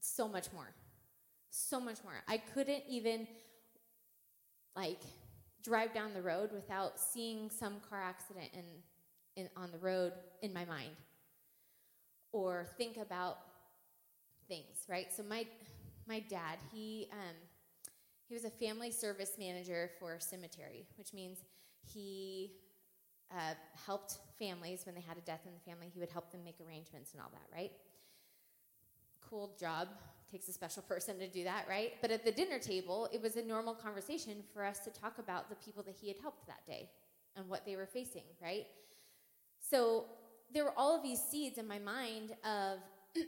so 0.00 0.26
much 0.26 0.52
more. 0.52 0.72
So 1.50 1.78
much 1.80 1.98
more. 2.04 2.14
I 2.28 2.38
couldn't 2.38 2.84
even, 2.88 3.26
like, 4.74 5.00
drive 5.62 5.92
down 5.92 6.14
the 6.14 6.22
road 6.22 6.50
without 6.52 6.98
seeing 6.98 7.50
some 7.50 7.80
car 7.88 8.02
accident 8.02 8.50
in, 8.54 8.64
in, 9.42 9.50
on 9.56 9.70
the 9.72 9.78
road 9.78 10.12
in 10.42 10.52
my 10.52 10.64
mind 10.64 10.92
or 12.32 12.66
think 12.78 12.96
about 12.96 13.38
things, 14.48 14.84
right? 14.88 15.12
So, 15.14 15.22
my, 15.22 15.46
my 16.06 16.20
dad, 16.20 16.58
he, 16.72 17.08
um, 17.12 17.34
he 18.28 18.34
was 18.34 18.44
a 18.44 18.50
family 18.50 18.90
service 18.90 19.32
manager 19.38 19.90
for 19.98 20.18
cemetery, 20.18 20.86
which 20.96 21.12
means 21.12 21.38
he 21.82 22.52
uh, 23.32 23.54
helped 23.86 24.18
families 24.38 24.86
when 24.86 24.94
they 24.94 25.00
had 25.00 25.16
a 25.16 25.20
death 25.20 25.40
in 25.46 25.52
the 25.52 25.60
family. 25.60 25.90
He 25.92 26.00
would 26.00 26.10
help 26.10 26.30
them 26.30 26.44
make 26.44 26.56
arrangements 26.66 27.12
and 27.12 27.20
all 27.20 27.30
that, 27.32 27.54
right? 27.54 27.72
Cool 29.28 29.56
job. 29.58 29.88
Takes 30.30 30.48
a 30.48 30.52
special 30.52 30.82
person 30.88 31.18
to 31.18 31.28
do 31.28 31.44
that, 31.44 31.66
right? 31.68 31.94
But 32.00 32.10
at 32.10 32.24
the 32.24 32.32
dinner 32.32 32.58
table, 32.58 33.08
it 33.12 33.22
was 33.22 33.36
a 33.36 33.42
normal 33.42 33.74
conversation 33.74 34.42
for 34.52 34.64
us 34.64 34.80
to 34.80 34.90
talk 34.90 35.18
about 35.18 35.48
the 35.48 35.56
people 35.56 35.82
that 35.84 35.94
he 36.00 36.08
had 36.08 36.18
helped 36.18 36.46
that 36.46 36.66
day 36.66 36.90
and 37.36 37.48
what 37.48 37.64
they 37.66 37.76
were 37.76 37.86
facing, 37.86 38.22
right? 38.42 38.66
So 39.58 40.04
there 40.52 40.64
were 40.64 40.74
all 40.76 40.96
of 40.96 41.02
these 41.02 41.20
seeds 41.20 41.58
in 41.58 41.66
my 41.66 41.78
mind 41.78 42.32
of 42.44 42.78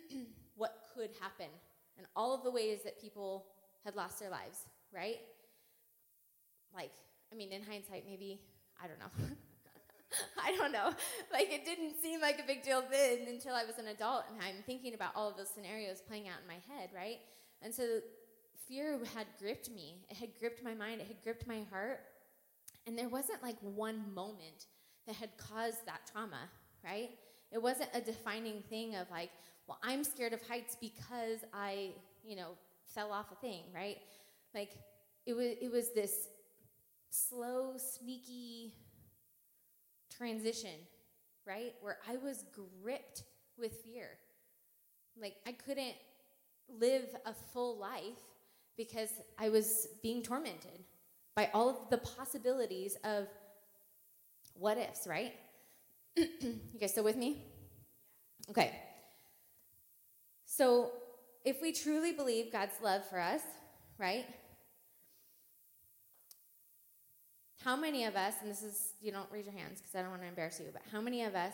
what 0.57 0.85
could 0.95 1.11
happen 1.21 1.49
and 1.97 2.07
all 2.15 2.35
of 2.35 2.43
the 2.43 2.51
ways 2.51 2.81
that 2.85 3.01
people 3.01 3.47
had 3.85 3.97
lost 3.97 4.21
their 4.21 4.31
lives, 4.31 4.67
right? 4.95 5.19
Like, 6.75 6.93
I 7.33 7.35
mean, 7.37 7.53
in 7.53 7.63
hindsight, 7.63 8.05
maybe, 8.07 8.41
I 8.83 8.87
don't 8.87 8.99
know. 8.99 9.27
I 10.45 10.57
don't 10.57 10.73
know. 10.73 10.91
Like 11.33 11.53
it 11.53 11.65
didn't 11.65 12.01
seem 12.03 12.21
like 12.21 12.41
a 12.41 12.47
big 12.47 12.63
deal 12.63 12.83
then 12.91 13.27
until 13.29 13.55
I 13.55 13.65
was 13.65 13.79
an 13.79 13.89
adult 13.89 14.25
and 14.33 14.43
I'm 14.43 14.63
thinking 14.65 14.95
about 14.95 15.11
all 15.15 15.29
of 15.29 15.37
those 15.37 15.49
scenarios 15.49 16.01
playing 16.01 16.29
out 16.29 16.39
in 16.41 16.47
my 16.49 16.61
head, 16.75 16.91
right? 16.95 17.19
And 17.63 17.75
so 17.75 18.01
fear 18.67 18.99
had 19.15 19.27
gripped 19.39 19.71
me. 19.71 19.97
It 20.11 20.17
had 20.17 20.31
gripped 20.39 20.63
my 20.63 20.75
mind, 20.75 21.01
it 21.01 21.07
had 21.07 21.23
gripped 21.23 21.47
my 21.47 21.63
heart. 21.71 22.01
And 22.87 22.99
there 22.99 23.09
wasn't 23.09 23.43
like 23.43 23.57
one 23.61 24.03
moment 24.15 24.67
that 25.07 25.17
had 25.17 25.37
caused 25.37 25.85
that 25.87 26.11
trauma, 26.11 26.49
right? 26.85 27.11
It 27.53 27.63
wasn't 27.63 27.91
a 27.95 28.01
defining 28.01 28.63
thing 28.69 28.95
of 28.95 29.11
like, 29.11 29.31
well, 29.67 29.79
I'm 29.83 30.05
scared 30.05 30.33
of 30.33 30.41
heights 30.47 30.77
because 30.81 31.41
I, 31.53 31.91
you 32.25 32.37
know, 32.37 32.51
fell 32.87 33.13
off 33.13 33.27
a 33.33 33.35
thing, 33.37 33.65
right? 33.75 33.99
Like 34.55 34.71
it 35.27 35.35
was 35.35 35.55
it 35.61 35.71
was 35.71 35.93
this 35.93 36.29
slow, 37.11 37.75
sneaky 37.77 38.73
transition, 40.19 40.75
right? 41.47 41.75
Where 41.81 41.99
I 42.09 42.17
was 42.17 42.45
gripped 42.83 43.23
with 43.57 43.73
fear. 43.85 44.11
Like 45.21 45.37
I 45.47 45.53
couldn't 45.53 45.95
live 46.69 47.07
a 47.25 47.33
full 47.53 47.79
life 47.79 48.03
because 48.77 49.11
I 49.39 49.49
was 49.49 49.89
being 50.03 50.23
tormented 50.23 50.85
by 51.35 51.51
all 51.55 51.71
of 51.71 51.91
the 51.91 51.99
possibilities 51.99 52.97
of 53.05 53.29
what 54.55 54.77
ifs, 54.77 55.07
right? 55.07 55.33
you 56.17 56.59
guys 56.81 56.93
still 56.93 57.05
with 57.05 57.17
me? 57.17 57.45
Okay. 58.51 58.75
So, 60.45 60.91
if 61.45 61.63
we 61.63 61.73
truly 61.73 62.13
believe 62.13 62.51
God's 62.51 62.75
love 62.83 63.09
for 63.09 63.21
us, 63.21 63.43
right? 63.99 64.25
How 67.69 67.77
many 67.77 68.05
of 68.05 68.17
us, 68.17 68.33
and 68.41 68.51
this 68.51 68.63
is, 68.63 68.95
you 68.99 69.13
don't 69.13 69.31
raise 69.31 69.45
your 69.45 69.53
hands 69.53 69.79
because 69.79 69.95
I 69.95 70.01
don't 70.01 70.09
want 70.09 70.23
to 70.23 70.29
embarrass 70.29 70.59
you, 70.59 70.69
but 70.73 70.81
how 70.91 71.03
many 71.03 71.25
of 71.25 71.35
us 71.35 71.53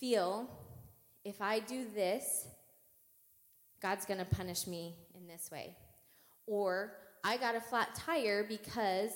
feel 0.00 0.50
if 1.24 1.40
I 1.40 1.60
do 1.60 1.86
this, 1.94 2.48
God's 3.80 4.04
going 4.06 4.18
to 4.18 4.24
punish 4.24 4.66
me 4.66 4.96
in 5.14 5.28
this 5.28 5.52
way? 5.52 5.76
Or 6.48 6.94
I 7.22 7.36
got 7.36 7.54
a 7.54 7.60
flat 7.60 7.94
tire 7.94 8.42
because 8.42 9.12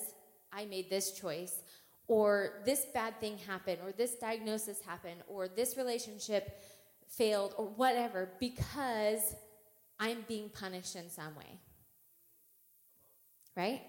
I 0.52 0.66
made 0.66 0.88
this 0.88 1.10
choice, 1.10 1.62
or 2.06 2.62
this 2.64 2.86
bad 2.94 3.18
thing 3.18 3.36
happened, 3.38 3.78
or 3.84 3.90
this 3.90 4.14
diagnosis 4.14 4.82
happened, 4.82 5.22
or 5.26 5.48
this 5.48 5.76
relationship 5.76 6.62
failed, 7.08 7.56
or 7.58 7.64
whatever, 7.64 8.30
because 8.38 9.34
I'm 9.98 10.24
being 10.28 10.48
punished 10.48 10.94
in 10.94 11.10
some 11.10 11.34
way. 11.34 11.58
Right? 13.56 13.82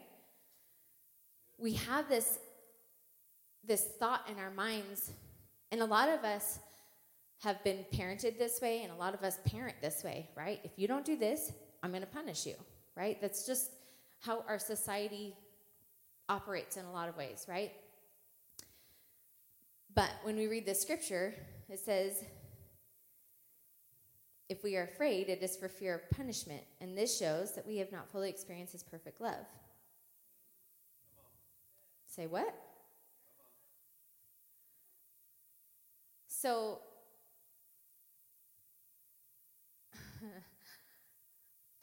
We 1.57 1.73
have 1.73 2.07
this 2.09 2.39
this 3.63 3.87
thought 3.99 4.27
in 4.29 4.37
our 4.37 4.51
minds 4.51 5.11
and 5.71 5.81
a 5.81 5.85
lot 5.85 6.07
of 6.09 6.23
us 6.23 6.59
have 7.39 7.63
been 7.63 7.85
parented 7.93 8.37
this 8.37 8.61
way 8.61 8.83
and 8.83 8.91
a 8.91 8.95
lot 8.95 9.13
of 9.13 9.23
us 9.23 9.39
parent 9.45 9.75
this 9.81 10.03
way 10.03 10.29
right 10.35 10.59
if 10.63 10.71
you 10.77 10.87
don't 10.87 11.05
do 11.05 11.15
this 11.17 11.51
i'm 11.81 11.91
going 11.91 12.01
to 12.01 12.07
punish 12.07 12.45
you 12.45 12.55
right 12.95 13.19
that's 13.21 13.45
just 13.45 13.71
how 14.21 14.43
our 14.47 14.59
society 14.59 15.35
operates 16.29 16.77
in 16.77 16.85
a 16.85 16.91
lot 16.91 17.09
of 17.09 17.17
ways, 17.17 17.45
right? 17.47 17.71
But 19.93 20.09
when 20.23 20.35
we 20.35 20.47
read 20.47 20.65
the 20.65 20.75
scripture, 20.75 21.33
it 21.69 21.79
says, 21.79 22.23
if 24.49 24.63
we 24.63 24.75
are 24.75 24.83
afraid, 24.83 25.29
it 25.29 25.41
is 25.41 25.55
for 25.55 25.67
fear 25.67 25.95
of 25.95 26.09
punishment, 26.15 26.61
and 26.81 26.97
this 26.97 27.17
shows 27.17 27.53
that 27.55 27.65
we 27.65 27.77
have 27.77 27.91
not 27.91 28.11
fully 28.11 28.29
experienced 28.29 28.73
his 28.73 28.83
perfect 28.83 29.21
love. 29.21 29.45
Say 32.15 32.27
what? 32.27 32.55
So, 36.29 36.79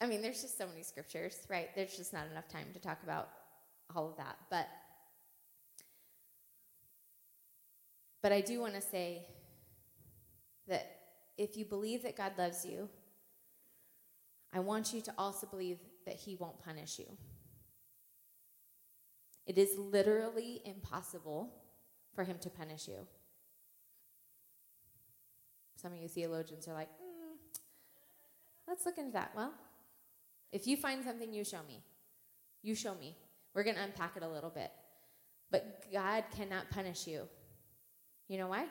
I 0.01 0.07
mean, 0.07 0.23
there's 0.23 0.41
just 0.41 0.57
so 0.57 0.65
many 0.65 0.81
scriptures, 0.81 1.37
right? 1.49 1.69
There's 1.75 1.95
just 1.95 2.13
not 2.13 2.25
enough 2.31 2.47
time 2.47 2.65
to 2.73 2.79
talk 2.79 2.97
about 3.03 3.29
all 3.95 4.09
of 4.09 4.17
that. 4.17 4.37
But 4.49 4.67
but 8.23 8.31
I 8.31 8.41
do 8.41 8.59
want 8.59 8.73
to 8.73 8.81
say 8.81 9.27
that 10.67 10.97
if 11.37 11.55
you 11.57 11.65
believe 11.65 12.01
that 12.01 12.17
God 12.17 12.31
loves 12.39 12.65
you, 12.65 12.89
I 14.51 14.61
want 14.61 14.93
you 14.93 15.01
to 15.01 15.13
also 15.15 15.45
believe 15.45 15.77
that 16.07 16.15
he 16.15 16.37
won't 16.37 16.57
punish 16.63 16.97
you. 16.97 17.05
It 19.45 19.57
is 19.57 19.77
literally 19.77 20.61
impossible 20.65 21.53
for 22.13 22.23
him 22.23 22.37
to 22.39 22.49
punish 22.49 22.87
you. 22.87 23.07
Some 25.75 25.91
of 25.93 25.99
you 25.99 26.07
theologians 26.07 26.67
are 26.67 26.73
like, 26.73 26.87
mm, 26.89 27.59
let's 28.67 28.85
look 28.85 28.97
into 28.97 29.11
that. 29.11 29.31
Well, 29.35 29.53
if 30.51 30.65
you 30.65 30.77
find 30.77 31.03
something, 31.03 31.33
you 31.33 31.43
show 31.43 31.59
me. 31.67 31.81
You 32.61 32.75
show 32.75 32.95
me. 32.95 33.17
We're 33.53 33.63
going 33.63 33.75
to 33.75 33.83
unpack 33.83 34.15
it 34.15 34.23
a 34.23 34.27
little 34.27 34.49
bit. 34.49 34.71
But 35.51 35.91
God 35.91 36.23
cannot 36.35 36.69
punish 36.69 37.05
you. 37.05 37.27
You 38.29 38.37
know 38.37 38.47
why? 38.47 38.65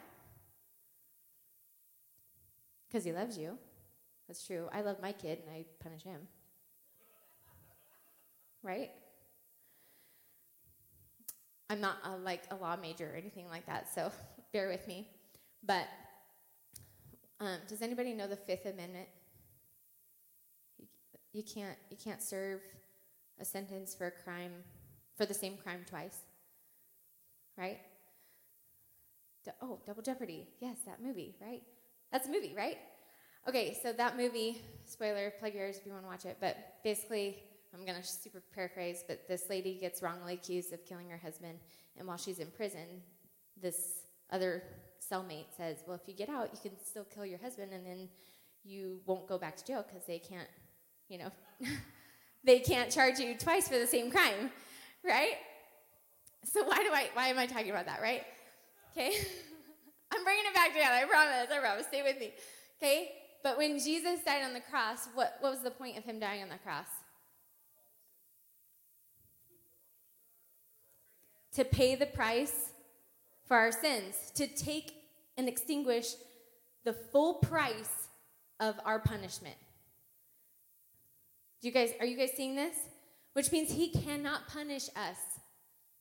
Because 2.89 3.05
he 3.05 3.13
loves 3.13 3.37
you. 3.37 3.59
That's 4.27 4.47
true. 4.47 4.69
I 4.73 4.81
love 4.81 4.97
my 5.03 5.13
kid 5.13 5.41
and 5.47 5.55
I 5.55 5.65
punish 5.83 6.03
him. 6.03 6.21
Right? 8.63 8.91
I'm 11.73 11.81
not 11.81 11.97
a, 12.05 12.17
like 12.19 12.43
a 12.51 12.57
law 12.57 12.77
major 12.77 13.11
or 13.13 13.17
anything 13.17 13.49
like 13.49 13.65
that, 13.65 13.89
so 13.93 14.13
bear 14.53 14.69
with 14.69 14.87
me. 14.87 15.09
But 15.65 15.89
um, 17.41 17.57
does 17.67 17.81
anybody 17.81 18.13
know 18.13 18.27
the 18.27 18.37
Fifth 18.37 18.67
Amendment? 18.67 19.09
You, 20.79 20.87
you 21.33 21.43
can't 21.43 21.79
you 21.91 21.97
can't 21.97 22.23
serve 22.23 22.61
a 23.41 23.45
sentence 23.45 23.95
for 23.95 24.09
a 24.09 24.11
crime 24.11 24.53
for 25.17 25.25
the 25.25 25.33
same 25.33 25.57
crime 25.57 25.81
twice. 25.89 26.19
Right? 27.57 27.79
oh, 29.61 29.81
Double 29.87 30.03
Jeopardy. 30.03 30.47
Yes, 30.61 30.77
that 30.87 31.03
movie, 31.03 31.35
right? 31.41 31.63
That's 32.13 32.29
a 32.29 32.31
movie, 32.31 32.55
right? 32.57 32.79
Okay, 33.49 33.77
so 33.83 33.93
that 33.95 34.17
movie, 34.17 34.61
spoiler, 34.85 35.33
plug 35.41 35.55
yours 35.55 35.79
if 35.79 35.87
you 35.87 35.93
want 35.93 36.05
to 36.05 36.09
watch 36.09 36.27
it, 36.27 36.37
but 36.41 36.57
basically, 36.85 37.43
I'm 37.75 37.85
going 37.87 38.01
to 38.01 38.07
super 38.07 38.43
paraphrase, 38.55 39.05
but 39.07 39.27
this 39.29 39.45
lady 39.49 39.79
gets 39.81 40.03
wrongly 40.03 40.35
accused 40.35 40.73
of 40.73 40.85
killing 40.85 41.09
her 41.09 41.17
husband, 41.17 41.59
and 41.99 42.07
while 42.07 42.17
she's 42.17 42.39
in 42.39 42.49
prison, 42.49 43.03
this 43.61 44.05
other 44.31 44.63
cellmate 45.01 45.47
says, 45.57 45.79
Well, 45.87 45.99
if 46.01 46.07
you 46.07 46.15
get 46.15 46.29
out, 46.29 46.51
you 46.53 46.71
can 46.71 46.79
still 46.85 47.05
kill 47.05 47.27
your 47.27 47.39
husband, 47.39 47.73
and 47.73 47.87
then 47.87 48.09
you 48.65 49.01
won't 49.07 49.27
go 49.27 49.39
back 49.39 49.57
to 49.57 49.65
jail 49.65 49.85
because 49.87 50.07
they 50.07 50.19
can't, 50.19 50.49
you 51.09 51.19
know, 51.19 51.31
they 52.45 52.61
can't 52.61 52.91
charge 52.91 53.19
you 53.19 53.37
twice 53.39 53.69
for 53.69 53.79
the 53.79 53.87
same 53.87 54.11
crime, 54.11 54.51
right? 55.05 55.37
So 56.45 56.65
why 56.65 56.83
do 56.83 56.91
I 56.93 57.09
why 57.15 57.29
am 57.29 57.39
I 57.39 57.47
talking 57.47 57.71
about 57.71 57.87
that, 57.87 58.03
right? 58.03 58.25
Okay? 58.93 59.15
I'm 60.13 60.25
bringing 60.25 60.45
it 60.47 60.55
back 60.55 60.73
together. 60.73 60.95
I 60.95 61.05
promise. 61.05 61.49
I 61.51 61.59
promise. 61.59 61.87
Stay 61.87 62.03
with 62.03 62.19
me. 62.19 62.33
Okay? 62.79 63.13
But 63.43 63.57
when 63.57 63.79
Jesus 63.79 64.21
died 64.25 64.45
on 64.45 64.53
the 64.53 64.61
cross, 64.61 65.09
what, 65.15 65.37
what 65.41 65.53
was 65.53 65.63
the 65.63 65.71
point 65.71 65.97
of 65.97 66.05
him 66.05 66.21
dying 66.21 66.43
on 66.43 66.49
the 66.49 66.59
cross? 66.59 66.87
To 71.55 71.65
pay 71.65 71.95
the 71.95 72.07
price 72.07 72.71
for 73.47 73.57
our 73.57 73.73
sins, 73.73 74.33
to 74.35 74.47
take 74.47 74.95
and 75.37 75.49
extinguish 75.49 76.15
the 76.85 76.93
full 76.93 77.35
price 77.35 78.09
of 78.61 78.77
our 78.85 78.99
punishment. 78.99 79.57
Do 81.61 81.69
you 81.69 81.75
guys 81.75 81.93
are 82.01 82.07
you 82.07 82.17
guys 82.17 82.33
seeing 82.37 82.57
this? 82.57 82.77
Which 83.35 83.53
means 83.53 83.73
he 83.73 83.89
cannot 83.89 84.49
punish 84.49 84.89
us 84.97 85.17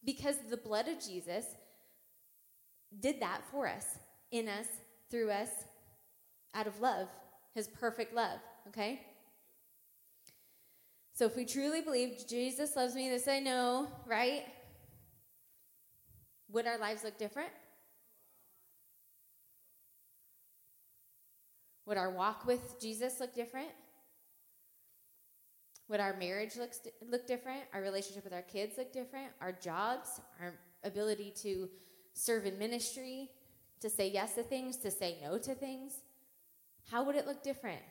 because 0.03 0.35
the 0.49 0.57
blood 0.57 0.87
of 0.87 0.99
Jesus 0.99 1.45
did 2.99 3.21
that 3.21 3.41
for 3.51 3.67
us, 3.67 3.85
in 4.31 4.47
us, 4.47 4.67
through 5.09 5.31
us, 5.31 5.49
out 6.53 6.67
of 6.67 6.79
love, 6.81 7.07
his 7.53 7.67
perfect 7.67 8.13
love, 8.13 8.39
okay? 8.67 9.01
So 11.13 11.25
if 11.25 11.35
we 11.35 11.45
truly 11.45 11.81
believe 11.81 12.25
Jesus 12.27 12.75
loves 12.75 12.95
me, 12.95 13.09
this 13.09 13.27
I 13.27 13.39
know, 13.39 13.87
right? 14.05 14.43
Would 16.51 16.67
our 16.67 16.77
lives 16.77 17.03
look 17.03 17.17
different? 17.17 17.49
Would 21.85 21.97
our 21.97 22.11
walk 22.11 22.45
with 22.45 22.79
Jesus 22.79 23.19
look 23.19 23.33
different? 23.33 23.69
Would 25.87 25.99
our 25.99 26.15
marriage 26.17 26.55
look, 26.57 26.71
look 27.09 27.27
different? 27.27 27.63
Our 27.73 27.81
relationship 27.81 28.23
with 28.23 28.33
our 28.33 28.41
kids 28.41 28.77
look 28.77 28.93
different? 28.93 29.27
Our 29.41 29.51
jobs, 29.51 30.21
our 30.39 30.53
ability 30.83 31.33
to 31.43 31.69
serve 32.13 32.45
in 32.45 32.57
ministry, 32.57 33.29
to 33.81 33.89
say 33.89 34.09
yes 34.09 34.35
to 34.35 34.43
things, 34.43 34.77
to 34.77 34.91
say 34.91 35.17
no 35.21 35.37
to 35.37 35.53
things? 35.53 35.93
How 36.89 37.03
would 37.03 37.15
it 37.15 37.27
look 37.27 37.43
different? 37.43 37.81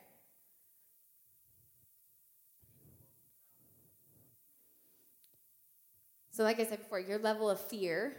So, 6.30 6.44
like 6.44 6.58
I 6.58 6.64
said 6.64 6.78
before, 6.78 7.00
your 7.00 7.18
level 7.18 7.50
of 7.50 7.60
fear 7.60 8.16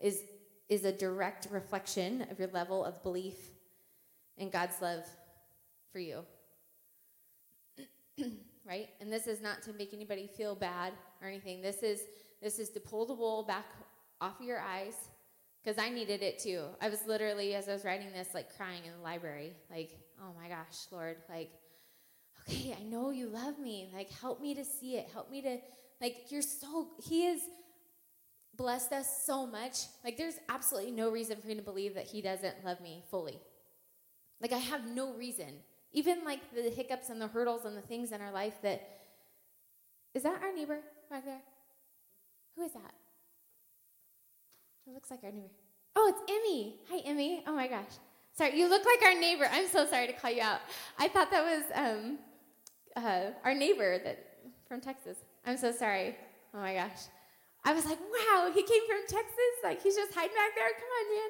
is, 0.00 0.22
is 0.68 0.84
a 0.84 0.92
direct 0.92 1.48
reflection 1.50 2.26
of 2.30 2.38
your 2.38 2.48
level 2.48 2.84
of 2.84 3.02
belief 3.02 3.36
in 4.36 4.50
God's 4.50 4.80
love 4.80 5.04
for 5.92 5.98
you. 5.98 6.20
right? 8.66 8.88
And 9.00 9.12
this 9.12 9.26
is 9.26 9.40
not 9.40 9.62
to 9.62 9.72
make 9.72 9.92
anybody 9.92 10.28
feel 10.36 10.54
bad 10.54 10.92
or 11.22 11.28
anything. 11.28 11.62
This 11.62 11.82
is 11.82 12.00
this 12.40 12.58
is 12.58 12.70
to 12.70 12.80
pull 12.80 13.04
the 13.04 13.14
wool 13.14 13.42
back 13.42 13.66
off 14.20 14.40
of 14.40 14.46
your 14.46 14.60
eyes 14.60 14.94
because 15.62 15.82
I 15.82 15.90
needed 15.90 16.22
it 16.22 16.38
too. 16.38 16.64
I 16.80 16.88
was 16.88 17.00
literally, 17.06 17.54
as 17.54 17.68
I 17.68 17.72
was 17.72 17.84
writing 17.84 18.12
this, 18.12 18.28
like 18.32 18.56
crying 18.56 18.84
in 18.84 18.92
the 18.96 19.02
library, 19.02 19.52
like, 19.70 19.90
oh 20.20 20.32
my 20.40 20.48
gosh, 20.48 20.86
Lord, 20.92 21.16
like, 21.28 21.50
okay, 22.48 22.76
I 22.78 22.82
know 22.84 23.10
you 23.10 23.28
love 23.28 23.58
me. 23.58 23.90
Like, 23.92 24.10
help 24.10 24.40
me 24.40 24.54
to 24.54 24.64
see 24.64 24.96
it. 24.96 25.08
Help 25.12 25.30
me 25.30 25.42
to, 25.42 25.58
like, 26.00 26.30
you're 26.30 26.42
so, 26.42 26.88
He 27.02 27.24
has 27.26 27.40
blessed 28.58 28.92
us 28.92 29.24
so 29.24 29.46
much. 29.46 29.84
Like, 30.04 30.18
there's 30.18 30.34
absolutely 30.50 30.90
no 30.90 31.10
reason 31.10 31.38
for 31.40 31.46
me 31.46 31.54
to 31.54 31.62
believe 31.62 31.94
that 31.94 32.04
He 32.04 32.20
doesn't 32.20 32.64
love 32.64 32.80
me 32.82 33.04
fully. 33.10 33.38
Like, 34.42 34.52
I 34.52 34.58
have 34.58 34.86
no 34.86 35.14
reason. 35.14 35.54
Even 35.92 36.22
like 36.24 36.40
the 36.54 36.68
hiccups 36.68 37.08
and 37.08 37.20
the 37.20 37.28
hurdles 37.28 37.64
and 37.64 37.74
the 37.74 37.80
things 37.80 38.12
in 38.12 38.20
our 38.20 38.30
life 38.30 38.54
that, 38.62 38.86
is 40.12 40.24
that 40.24 40.42
our 40.42 40.52
neighbor 40.52 40.80
back 41.08 41.24
there? 41.24 41.40
Who 42.56 42.64
is 42.64 42.72
that? 42.72 42.92
It 44.86 44.92
looks 44.92 45.10
like 45.10 45.20
our 45.22 45.32
neighbor. 45.32 45.48
Oh, 45.96 46.12
it's 46.12 46.30
Emmy. 46.30 46.76
Hi, 46.90 46.98
Emmy. 47.08 47.42
Oh 47.46 47.54
my 47.54 47.68
gosh. 47.68 47.92
Sorry, 48.34 48.58
you 48.58 48.68
look 48.68 48.84
like 48.84 49.02
our 49.02 49.18
neighbor. 49.18 49.48
I'm 49.50 49.66
so 49.66 49.86
sorry 49.86 50.06
to 50.08 50.12
call 50.12 50.30
you 50.30 50.42
out. 50.42 50.60
I 50.98 51.08
thought 51.08 51.30
that 51.30 51.42
was 51.42 51.64
um, 51.74 52.18
uh, 52.96 53.30
our 53.44 53.54
neighbor 53.54 53.98
that 53.98 54.24
from 54.68 54.80
Texas. 54.80 55.18
I'm 55.46 55.56
so 55.56 55.72
sorry. 55.72 56.16
Oh 56.54 56.58
my 56.58 56.74
gosh. 56.74 57.08
I 57.68 57.74
was 57.74 57.84
like, 57.84 57.98
wow, 58.00 58.50
he 58.54 58.62
came 58.62 58.80
from 58.88 59.00
Texas. 59.06 59.54
Like 59.62 59.82
he's 59.82 59.94
just 59.94 60.14
hiding 60.14 60.34
back 60.34 60.54
there. 60.54 60.68
Come 60.70 60.88
on, 60.88 61.14
man. 61.14 61.28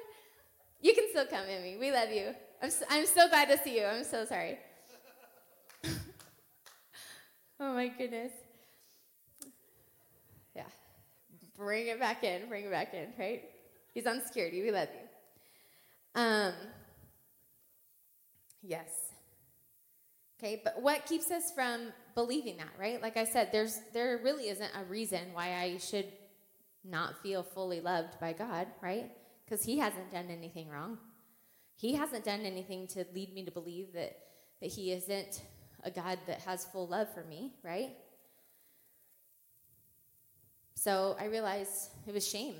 You 0.79 0.95
can 0.95 1.09
still 1.09 1.25
come, 1.25 1.43
Emmy. 1.49 1.75
We 1.77 1.91
love 1.91 2.11
you. 2.11 2.33
I'm 2.63 2.71
so, 2.71 2.85
I'm 2.89 3.05
so 3.05 3.27
glad 3.27 3.49
to 3.49 3.57
see 3.61 3.77
you. 3.77 3.83
I'm 3.83 4.05
so 4.05 4.23
sorry. 4.23 4.57
oh 7.59 7.73
my 7.73 7.89
goodness. 7.89 8.31
Yeah. 10.55 10.63
Bring 11.57 11.87
it 11.87 11.99
back 11.99 12.23
in, 12.23 12.47
bring 12.47 12.63
it 12.63 12.71
back 12.71 12.93
in, 12.93 13.09
right? 13.19 13.43
He's 13.93 14.07
on 14.07 14.21
security. 14.25 14.61
We 14.61 14.71
love 14.71 14.87
you. 14.93 16.21
Um, 16.21 16.53
yes. 18.63 18.87
Okay, 20.41 20.61
but 20.63 20.81
what 20.81 21.05
keeps 21.05 21.31
us 21.31 21.51
from 21.51 21.91
believing 22.15 22.55
that, 22.57 22.69
right? 22.79 23.01
Like 23.01 23.17
I 23.17 23.25
said, 23.25 23.49
there's 23.51 23.81
there 23.91 24.21
really 24.23 24.47
isn't 24.47 24.71
a 24.73 24.85
reason 24.85 25.19
why 25.33 25.55
I 25.55 25.79
should 25.79 26.05
not 26.89 27.21
feel 27.21 27.43
fully 27.43 27.81
loved 27.81 28.19
by 28.19 28.33
God, 28.33 28.67
right? 28.81 29.11
Because 29.45 29.63
He 29.63 29.77
hasn't 29.77 30.11
done 30.11 30.27
anything 30.29 30.69
wrong. 30.69 30.97
He 31.75 31.93
hasn't 31.93 32.25
done 32.25 32.41
anything 32.41 32.87
to 32.87 33.05
lead 33.13 33.33
me 33.33 33.45
to 33.45 33.51
believe 33.51 33.93
that 33.93 34.17
that 34.61 34.71
He 34.71 34.91
isn't 34.91 35.41
a 35.83 35.91
God 35.91 36.19
that 36.27 36.41
has 36.41 36.65
full 36.65 36.87
love 36.87 37.13
for 37.13 37.23
me, 37.23 37.53
right? 37.63 37.91
So 40.75 41.15
I 41.19 41.25
realized 41.25 41.91
it 42.07 42.13
was 42.13 42.27
shame, 42.27 42.55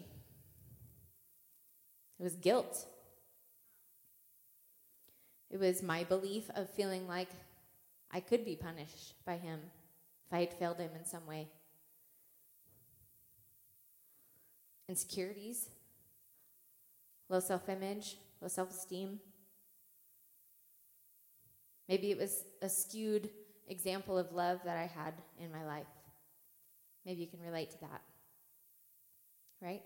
it 2.19 2.23
was 2.23 2.35
guilt. 2.35 2.85
It 5.49 5.59
was 5.59 5.81
my 5.81 6.03
belief 6.03 6.43
of 6.55 6.69
feeling 6.69 7.07
like 7.07 7.29
I 8.11 8.19
could 8.19 8.45
be 8.45 8.55
punished 8.55 9.13
by 9.25 9.37
him 9.37 9.59
if 10.27 10.33
I 10.33 10.41
had 10.41 10.53
failed 10.53 10.77
him 10.77 10.91
in 10.97 11.05
some 11.05 11.25
way. 11.25 11.47
Insecurities, 14.89 15.67
low 17.29 17.39
self 17.39 17.69
image, 17.69 18.17
low 18.41 18.47
self 18.47 18.71
esteem. 18.71 19.19
Maybe 21.87 22.09
it 22.09 22.17
was 22.17 22.43
a 22.63 22.69
skewed 22.69 23.29
example 23.67 24.17
of 24.17 24.31
love 24.31 24.61
that 24.65 24.77
I 24.77 24.87
had 24.87 25.13
in 25.39 25.51
my 25.51 25.63
life. 25.63 25.85
Maybe 27.05 27.21
you 27.21 27.27
can 27.27 27.39
relate 27.39 27.69
to 27.69 27.79
that. 27.81 28.01
Right? 29.61 29.83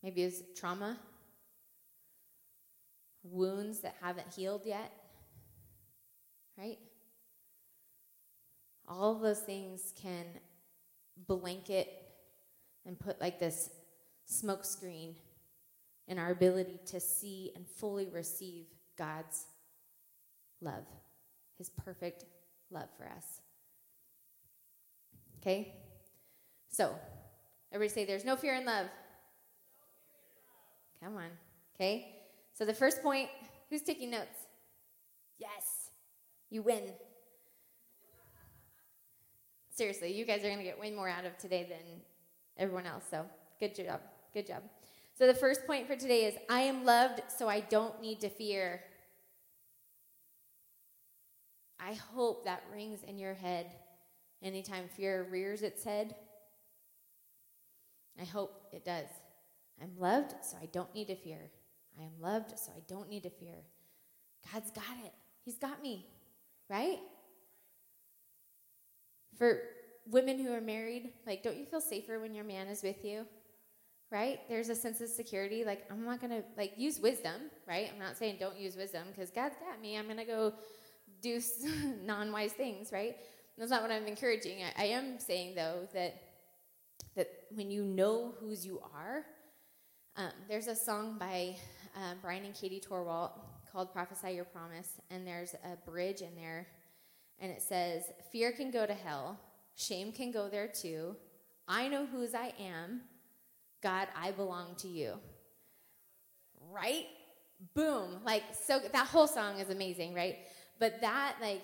Maybe 0.00 0.22
it's 0.22 0.42
trauma, 0.54 0.96
wounds 3.24 3.80
that 3.80 3.96
haven't 4.00 4.32
healed 4.32 4.62
yet. 4.64 4.92
Right? 6.56 6.78
All 8.86 9.18
those 9.18 9.40
things 9.40 9.92
can 10.00 10.26
blanket 11.26 12.09
and 12.90 12.98
put 12.98 13.20
like 13.20 13.38
this 13.38 13.70
smoke 14.26 14.64
screen 14.64 15.14
in 16.08 16.18
our 16.18 16.32
ability 16.32 16.80
to 16.86 16.98
see 16.98 17.52
and 17.54 17.64
fully 17.64 18.08
receive 18.08 18.64
God's 18.98 19.46
love, 20.60 20.84
His 21.56 21.70
perfect 21.70 22.24
love 22.68 22.88
for 22.98 23.04
us. 23.04 23.40
Okay? 25.40 25.72
So, 26.68 26.92
everybody 27.72 27.94
say, 27.94 28.04
There's 28.04 28.24
no 28.24 28.34
fear 28.34 28.56
in 28.56 28.66
love. 28.66 28.86
Come 31.00 31.16
on. 31.16 31.30
Okay? 31.76 32.16
So, 32.54 32.64
the 32.64 32.74
first 32.74 33.04
point 33.04 33.28
who's 33.70 33.82
taking 33.82 34.10
notes? 34.10 34.48
Yes. 35.38 35.92
You 36.50 36.62
win. 36.62 36.82
Seriously, 39.70 40.12
you 40.12 40.24
guys 40.24 40.40
are 40.40 40.48
going 40.48 40.58
to 40.58 40.64
get 40.64 40.80
way 40.80 40.90
more 40.90 41.08
out 41.08 41.24
of 41.24 41.38
today 41.38 41.68
than 41.70 42.00
everyone 42.56 42.86
else. 42.86 43.04
So, 43.10 43.24
good 43.58 43.74
job. 43.74 44.00
Good 44.32 44.46
job. 44.46 44.62
So, 45.18 45.26
the 45.26 45.34
first 45.34 45.66
point 45.66 45.86
for 45.86 45.96
today 45.96 46.24
is 46.24 46.34
I 46.48 46.60
am 46.62 46.84
loved, 46.84 47.22
so 47.28 47.48
I 47.48 47.60
don't 47.60 48.00
need 48.00 48.20
to 48.20 48.28
fear. 48.28 48.82
I 51.78 51.94
hope 51.94 52.44
that 52.44 52.62
rings 52.72 53.00
in 53.06 53.18
your 53.18 53.34
head 53.34 53.66
anytime 54.42 54.88
fear 54.96 55.26
rears 55.30 55.62
its 55.62 55.84
head. 55.84 56.14
I 58.20 58.24
hope 58.24 58.64
it 58.72 58.84
does. 58.84 59.06
I'm 59.80 59.98
loved, 59.98 60.34
so 60.42 60.56
I 60.60 60.66
don't 60.66 60.94
need 60.94 61.08
to 61.08 61.16
fear. 61.16 61.50
I 61.98 62.02
am 62.02 62.12
loved, 62.20 62.58
so 62.58 62.70
I 62.76 62.80
don't 62.86 63.08
need 63.08 63.22
to 63.22 63.30
fear. 63.30 63.56
God's 64.52 64.70
got 64.70 64.84
it. 65.04 65.12
He's 65.44 65.58
got 65.58 65.82
me, 65.82 66.06
right? 66.68 66.98
For 69.38 69.62
women 70.08 70.38
who 70.38 70.52
are 70.52 70.60
married, 70.60 71.10
like, 71.26 71.42
don't 71.42 71.56
you 71.56 71.64
feel 71.64 71.80
safer 71.80 72.18
when 72.18 72.34
your 72.34 72.44
man 72.44 72.68
is 72.68 72.82
with 72.82 73.04
you? 73.04 73.26
Right? 74.10 74.40
There's 74.48 74.68
a 74.68 74.74
sense 74.74 75.00
of 75.00 75.08
security. 75.08 75.64
Like, 75.64 75.84
I'm 75.90 76.04
not 76.04 76.20
going 76.20 76.30
to, 76.30 76.42
like, 76.56 76.72
use 76.76 76.98
wisdom, 76.98 77.42
right? 77.66 77.90
I'm 77.92 77.98
not 77.98 78.16
saying 78.16 78.36
don't 78.40 78.58
use 78.58 78.76
wisdom 78.76 79.04
because 79.10 79.30
God's 79.30 79.54
got 79.56 79.80
me. 79.80 79.96
I'm 79.96 80.06
going 80.06 80.16
to 80.16 80.24
go 80.24 80.54
do 81.22 81.40
non 82.04 82.32
wise 82.32 82.52
things, 82.52 82.92
right? 82.92 83.16
That's 83.56 83.70
not 83.70 83.82
what 83.82 83.90
I'm 83.90 84.06
encouraging. 84.06 84.58
I, 84.62 84.84
I, 84.84 84.86
am 84.86 85.18
saying, 85.18 85.54
though, 85.54 85.86
that, 85.92 86.14
that 87.14 87.28
when 87.54 87.70
you 87.70 87.84
know 87.84 88.34
whose 88.40 88.64
you 88.64 88.80
are, 88.94 89.24
um, 90.16 90.30
there's 90.48 90.66
a 90.66 90.74
song 90.74 91.16
by 91.18 91.56
um, 91.94 92.18
Brian 92.22 92.44
and 92.44 92.54
Katie 92.54 92.80
Torwalt 92.80 93.32
called 93.70 93.92
Prophesy 93.92 94.32
Your 94.32 94.44
Promise, 94.44 95.00
and 95.10 95.26
there's 95.26 95.54
a 95.64 95.76
bridge 95.88 96.22
in 96.22 96.34
there, 96.34 96.66
and 97.38 97.52
it 97.52 97.62
says, 97.62 98.04
Fear 98.32 98.52
can 98.52 98.70
go 98.70 98.86
to 98.86 98.94
hell, 98.94 99.38
shame 99.80 100.12
can 100.12 100.30
go 100.30 100.48
there 100.48 100.68
too. 100.68 101.16
I 101.66 101.88
know 101.88 102.06
whose 102.06 102.34
I 102.34 102.52
am. 102.60 103.02
God, 103.82 104.08
I 104.14 104.30
belong 104.32 104.74
to 104.78 104.88
you. 104.88 105.14
Right? 106.70 107.06
Boom. 107.74 108.18
Like, 108.24 108.42
so 108.52 108.80
that 108.92 109.06
whole 109.06 109.26
song 109.26 109.58
is 109.58 109.70
amazing, 109.70 110.14
right? 110.14 110.36
But 110.78 111.00
that, 111.00 111.36
like, 111.40 111.62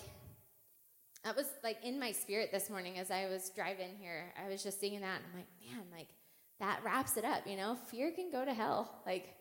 that 1.24 1.36
was 1.36 1.46
like 1.62 1.78
in 1.84 1.98
my 1.98 2.12
spirit 2.12 2.50
this 2.52 2.70
morning 2.70 2.98
as 2.98 3.10
I 3.10 3.26
was 3.26 3.50
driving 3.50 3.96
here. 4.00 4.32
I 4.42 4.48
was 4.48 4.62
just 4.62 4.80
singing 4.80 5.00
that, 5.00 5.16
and 5.16 5.24
I'm 5.32 5.38
like, 5.38 5.74
man, 5.74 5.84
like, 5.92 6.08
that 6.60 6.80
wraps 6.84 7.16
it 7.16 7.24
up, 7.24 7.46
you 7.46 7.56
know? 7.56 7.76
Fear 7.90 8.12
can 8.12 8.30
go 8.30 8.44
to 8.44 8.54
hell. 8.54 9.02
Like, 9.04 9.34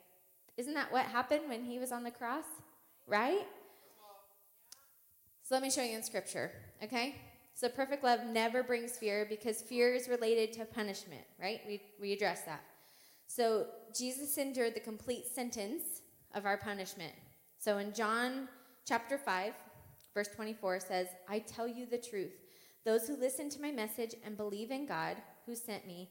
isn't 0.57 0.73
that 0.73 0.91
what 0.91 1.05
happened 1.05 1.47
when 1.47 1.63
he 1.63 1.79
was 1.79 1.91
on 1.91 2.03
the 2.03 2.11
cross? 2.11 2.45
Right? 3.07 3.45
So 5.43 5.55
let 5.55 5.61
me 5.61 5.69
show 5.69 5.83
you 5.83 5.95
in 5.95 6.03
scripture, 6.03 6.51
okay? 6.83 7.15
So 7.55 7.69
perfect 7.69 8.03
love 8.03 8.25
never 8.25 8.63
brings 8.63 8.97
fear 8.97 9.25
because 9.29 9.61
fear 9.61 9.93
is 9.93 10.09
related 10.09 10.51
to 10.53 10.65
punishment, 10.65 11.23
right? 11.41 11.61
We, 11.65 11.81
we 12.01 12.11
address 12.11 12.41
that. 12.41 12.61
So 13.27 13.67
Jesus 13.97 14.37
endured 14.37 14.75
the 14.75 14.81
complete 14.81 15.25
sentence 15.25 16.01
of 16.33 16.45
our 16.45 16.57
punishment. 16.57 17.13
So 17.57 17.77
in 17.77 17.93
John 17.93 18.49
chapter 18.85 19.17
5, 19.17 19.53
verse 20.13 20.27
24 20.35 20.81
says, 20.81 21.07
I 21.29 21.39
tell 21.39 21.65
you 21.65 21.85
the 21.85 21.97
truth. 21.97 22.33
Those 22.85 23.07
who 23.07 23.15
listen 23.15 23.49
to 23.51 23.61
my 23.61 23.71
message 23.71 24.15
and 24.25 24.35
believe 24.35 24.69
in 24.69 24.85
God 24.85 25.15
who 25.45 25.55
sent 25.55 25.87
me 25.87 26.09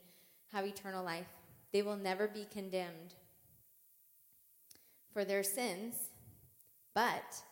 have 0.51 0.65
eternal 0.65 1.05
life. 1.05 1.29
They 1.75 1.83
will 1.83 1.97
never 1.97 2.27
be 2.27 2.47
condemned 2.51 3.15
for 5.13 5.27
their 5.27 5.43
sins, 5.43 5.95
but 6.95 7.43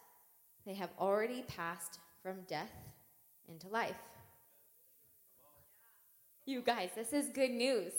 they 0.64 0.74
have 0.74 0.90
already 0.98 1.42
passed 1.42 1.98
from 2.22 2.36
death 2.48 2.91
into 3.52 3.68
life. 3.68 3.96
You 6.44 6.60
guys, 6.60 6.90
this 6.96 7.12
is 7.12 7.28
good 7.28 7.50
news. 7.50 7.92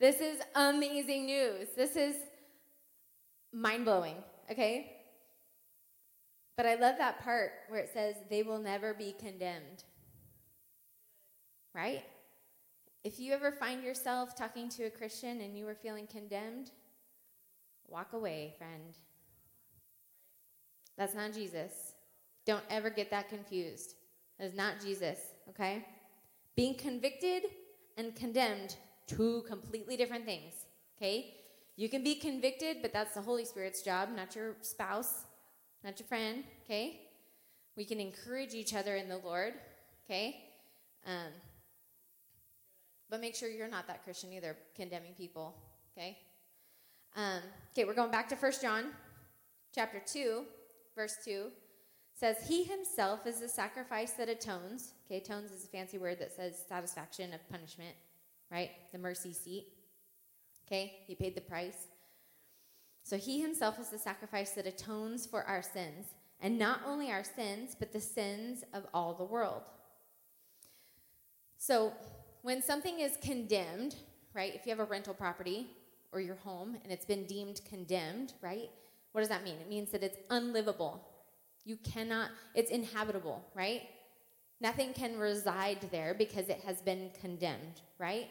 This 0.00 0.20
is 0.20 0.40
amazing 0.56 1.26
news. 1.26 1.68
This 1.76 1.94
is 1.94 2.16
mind 3.52 3.84
blowing, 3.84 4.16
okay? 4.50 4.96
But 6.56 6.66
I 6.66 6.74
love 6.74 6.96
that 6.98 7.22
part 7.22 7.52
where 7.68 7.80
it 7.80 7.90
says, 7.92 8.16
they 8.28 8.42
will 8.42 8.58
never 8.58 8.94
be 8.94 9.14
condemned. 9.18 9.84
Right? 11.74 12.02
If 13.04 13.20
you 13.20 13.32
ever 13.32 13.52
find 13.52 13.82
yourself 13.82 14.34
talking 14.34 14.68
to 14.70 14.84
a 14.84 14.90
Christian 14.90 15.40
and 15.40 15.56
you 15.56 15.66
are 15.68 15.74
feeling 15.74 16.06
condemned, 16.06 16.70
walk 17.88 18.12
away, 18.12 18.54
friend. 18.58 18.98
That's 20.98 21.14
not 21.14 21.32
Jesus. 21.32 21.94
Don't 22.44 22.64
ever 22.68 22.90
get 22.90 23.10
that 23.10 23.28
confused. 23.28 23.94
That 24.38 24.46
is 24.46 24.54
not 24.54 24.80
Jesus, 24.84 25.18
okay? 25.48 25.86
Being 26.56 26.74
convicted 26.74 27.44
and 27.96 28.14
condemned, 28.14 28.76
two 29.06 29.44
completely 29.48 29.96
different 29.96 30.24
things, 30.24 30.52
okay? 30.96 31.34
You 31.76 31.88
can 31.88 32.02
be 32.02 32.14
convicted, 32.14 32.78
but 32.82 32.92
that's 32.92 33.14
the 33.14 33.20
Holy 33.20 33.44
Spirit's 33.44 33.82
job, 33.82 34.08
not 34.14 34.34
your 34.34 34.56
spouse, 34.60 35.24
not 35.84 35.98
your 35.98 36.06
friend, 36.06 36.44
okay? 36.64 37.00
We 37.76 37.84
can 37.84 38.00
encourage 38.00 38.54
each 38.54 38.74
other 38.74 38.96
in 38.96 39.08
the 39.08 39.18
Lord, 39.18 39.54
okay? 40.04 40.44
Um, 41.06 41.32
but 43.08 43.20
make 43.20 43.34
sure 43.34 43.48
you're 43.48 43.68
not 43.68 43.86
that 43.86 44.04
Christian 44.04 44.32
either, 44.32 44.56
condemning 44.74 45.14
people, 45.16 45.54
okay? 45.92 46.18
Um, 47.14 47.42
okay, 47.72 47.84
we're 47.84 47.94
going 47.94 48.10
back 48.10 48.28
to 48.30 48.36
First 48.36 48.62
John 48.62 48.86
chapter 49.74 50.00
2, 50.04 50.44
verse 50.94 51.16
2. 51.24 51.46
Says, 52.22 52.36
He 52.46 52.62
himself 52.62 53.26
is 53.26 53.40
the 53.40 53.48
sacrifice 53.48 54.12
that 54.12 54.28
atones. 54.28 54.92
Okay, 55.04 55.16
atones 55.16 55.50
is 55.50 55.64
a 55.64 55.66
fancy 55.66 55.98
word 55.98 56.20
that 56.20 56.30
says 56.30 56.54
satisfaction 56.68 57.34
of 57.34 57.50
punishment, 57.50 57.96
right? 58.48 58.70
The 58.92 58.98
mercy 58.98 59.32
seat. 59.32 59.66
Okay, 60.64 61.00
he 61.08 61.16
paid 61.16 61.34
the 61.34 61.40
price. 61.40 61.88
So 63.02 63.16
he 63.16 63.40
himself 63.40 63.80
is 63.80 63.88
the 63.88 63.98
sacrifice 63.98 64.52
that 64.52 64.68
atones 64.68 65.26
for 65.26 65.42
our 65.42 65.62
sins, 65.62 66.14
and 66.40 66.56
not 66.60 66.82
only 66.86 67.10
our 67.10 67.24
sins, 67.24 67.74
but 67.76 67.92
the 67.92 68.00
sins 68.00 68.62
of 68.72 68.86
all 68.94 69.14
the 69.14 69.24
world. 69.24 69.62
So 71.58 71.92
when 72.42 72.62
something 72.62 73.00
is 73.00 73.16
condemned, 73.20 73.96
right, 74.32 74.54
if 74.54 74.64
you 74.64 74.70
have 74.70 74.78
a 74.78 74.84
rental 74.84 75.12
property 75.12 75.66
or 76.12 76.20
your 76.20 76.36
home 76.36 76.76
and 76.84 76.92
it's 76.92 77.04
been 77.04 77.26
deemed 77.26 77.62
condemned, 77.68 78.34
right, 78.40 78.70
what 79.10 79.22
does 79.22 79.28
that 79.28 79.42
mean? 79.42 79.56
It 79.60 79.68
means 79.68 79.90
that 79.90 80.04
it's 80.04 80.18
unlivable. 80.30 81.04
You 81.64 81.76
cannot, 81.78 82.30
it's 82.54 82.70
inhabitable, 82.70 83.44
right? 83.54 83.82
Nothing 84.60 84.92
can 84.94 85.18
reside 85.18 85.88
there 85.92 86.14
because 86.14 86.48
it 86.48 86.60
has 86.66 86.80
been 86.82 87.10
condemned, 87.20 87.82
right? 87.98 88.28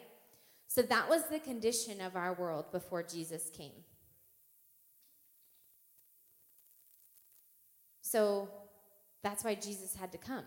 So 0.68 0.82
that 0.82 1.08
was 1.08 1.24
the 1.30 1.40
condition 1.40 2.00
of 2.00 2.16
our 2.16 2.34
world 2.34 2.72
before 2.72 3.02
Jesus 3.02 3.50
came. 3.50 3.72
So 8.02 8.48
that's 9.22 9.44
why 9.44 9.54
Jesus 9.54 9.96
had 9.96 10.12
to 10.12 10.18
come. 10.18 10.44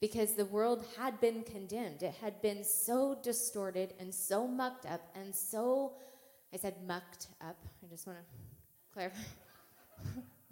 because 0.00 0.34
the 0.34 0.44
world 0.46 0.84
had 0.98 1.20
been 1.20 1.42
condemned. 1.42 2.02
It 2.02 2.14
had 2.22 2.40
been 2.42 2.64
so 2.64 3.18
distorted 3.22 3.94
and 3.98 4.14
so 4.14 4.46
mucked 4.46 4.86
up 4.86 5.02
and 5.14 5.34
so, 5.34 5.94
I 6.54 6.56
said 6.56 6.76
mucked 6.86 7.28
up. 7.40 7.56
I 7.84 7.88
just 7.90 8.06
want 8.06 8.18
to 8.18 8.24
clarify. 8.92 9.18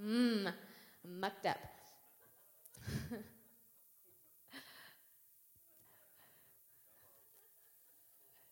Mmm, 0.03 0.53
mucked 1.09 1.47
up. 1.47 1.59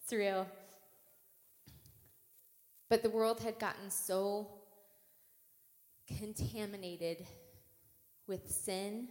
it's 0.02 0.12
real. 0.12 0.46
But 2.88 3.02
the 3.02 3.10
world 3.10 3.40
had 3.40 3.58
gotten 3.58 3.90
so 3.90 4.48
contaminated 6.06 7.26
with 8.26 8.48
sin 8.48 9.08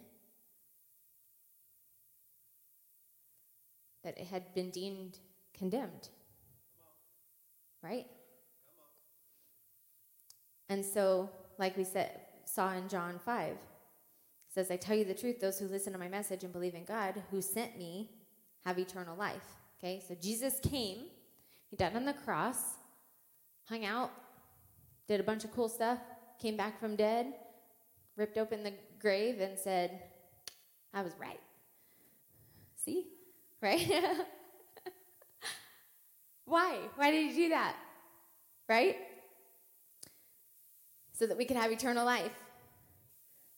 that 4.04 4.18
it 4.18 4.28
had 4.28 4.54
been 4.54 4.70
deemed 4.70 5.20
condemned. 5.58 6.10
Right? 7.82 8.06
And 10.70 10.84
so, 10.84 11.30
like 11.58 11.76
we 11.78 11.84
said, 11.84 12.12
saw 12.56 12.74
in 12.74 12.88
John 12.88 13.20
5, 13.20 13.52
it 13.52 13.58
says, 14.48 14.72
I 14.72 14.78
tell 14.78 14.96
you 14.96 15.04
the 15.04 15.14
truth, 15.14 15.42
those 15.42 15.60
who 15.60 15.68
listen 15.68 15.92
to 15.92 16.00
my 16.00 16.08
message 16.08 16.46
and 16.46 16.54
believe 16.54 16.74
in 16.74 16.86
God 16.86 17.22
who 17.30 17.42
sent 17.42 17.78
me 17.78 18.12
have 18.66 18.80
eternal 18.80 19.18
life. 19.18 19.44
Okay, 19.78 20.02
so 20.08 20.16
Jesus 20.22 20.60
came, 20.62 21.08
he 21.70 21.76
died 21.76 21.96
on 21.98 22.06
the 22.06 22.14
cross, 22.14 22.76
hung 23.66 23.84
out, 23.84 24.10
did 25.10 25.20
a 25.20 25.24
bunch 25.24 25.44
of 25.44 25.54
cool 25.54 25.68
stuff, 25.68 26.00
came 26.42 26.56
back 26.56 26.80
from 26.80 26.96
dead, 26.96 27.34
ripped 28.16 28.38
open 28.38 28.64
the 28.64 28.74
grave, 29.00 29.42
and 29.42 29.60
said, 29.60 30.04
I 30.94 31.02
was 31.02 31.12
right. 31.20 31.42
See? 32.78 33.08
Right? 33.62 33.86
Why? 36.46 36.78
Why 36.96 37.12
did 37.12 37.32
he 37.32 37.36
do 37.36 37.50
that? 37.50 37.76
Right? 38.70 38.96
So 41.12 41.28
that 41.28 41.38
we 41.38 41.44
can 41.44 41.58
have 41.58 41.72
eternal 41.72 42.06
life. 42.06 42.45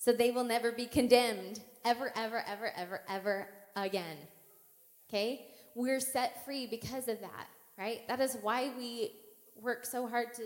So 0.07 0.13
they 0.13 0.31
will 0.31 0.45
never 0.45 0.71
be 0.71 0.85
condemned 0.85 1.59
ever, 1.83 2.13
ever, 2.15 2.41
ever, 2.47 2.71
ever, 2.77 3.01
ever 3.09 3.49
again. 3.75 4.15
Okay? 5.09 5.47
We're 5.75 5.99
set 5.99 6.45
free 6.45 6.65
because 6.65 7.09
of 7.09 7.19
that, 7.19 7.47
right? 7.77 8.07
That 8.07 8.21
is 8.21 8.37
why 8.41 8.71
we 8.77 9.11
work 9.61 9.85
so 9.85 10.07
hard 10.07 10.33
to 10.35 10.43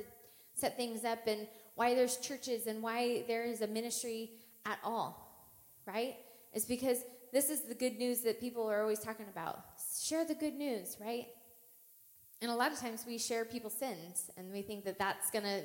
set 0.56 0.78
things 0.78 1.06
up 1.06 1.28
and 1.28 1.48
why 1.76 1.94
there's 1.94 2.18
churches 2.18 2.66
and 2.66 2.82
why 2.82 3.24
there 3.28 3.44
is 3.44 3.62
a 3.62 3.68
ministry 3.68 4.32
at 4.66 4.80
all, 4.84 5.48
right? 5.86 6.16
It's 6.54 6.66
because 6.66 7.04
this 7.32 7.52
is 7.52 7.62
the 7.62 7.76
good 7.76 8.00
news 8.00 8.22
that 8.22 8.40
people 8.40 8.68
are 8.68 8.82
always 8.82 9.00
talking 9.00 9.28
about. 9.30 9.60
Share 10.04 10.26
the 10.26 10.34
good 10.34 10.56
news, 10.56 10.98
right? 11.00 11.28
And 12.42 12.50
a 12.50 12.56
lot 12.56 12.72
of 12.72 12.80
times 12.80 13.04
we 13.06 13.20
share 13.20 13.46
people's 13.46 13.78
sins 13.78 14.32
and 14.38 14.52
we 14.52 14.64
think 14.64 14.86
that 14.86 14.98
that's 14.98 15.30
going 15.30 15.46
to 15.46 15.62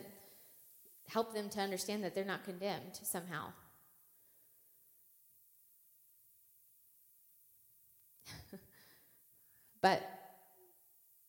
help 1.08 1.32
them 1.32 1.48
to 1.48 1.60
understand 1.60 2.04
that 2.04 2.14
they're 2.14 2.26
not 2.26 2.44
condemned 2.44 3.00
somehow. 3.02 3.54
But 9.86 10.02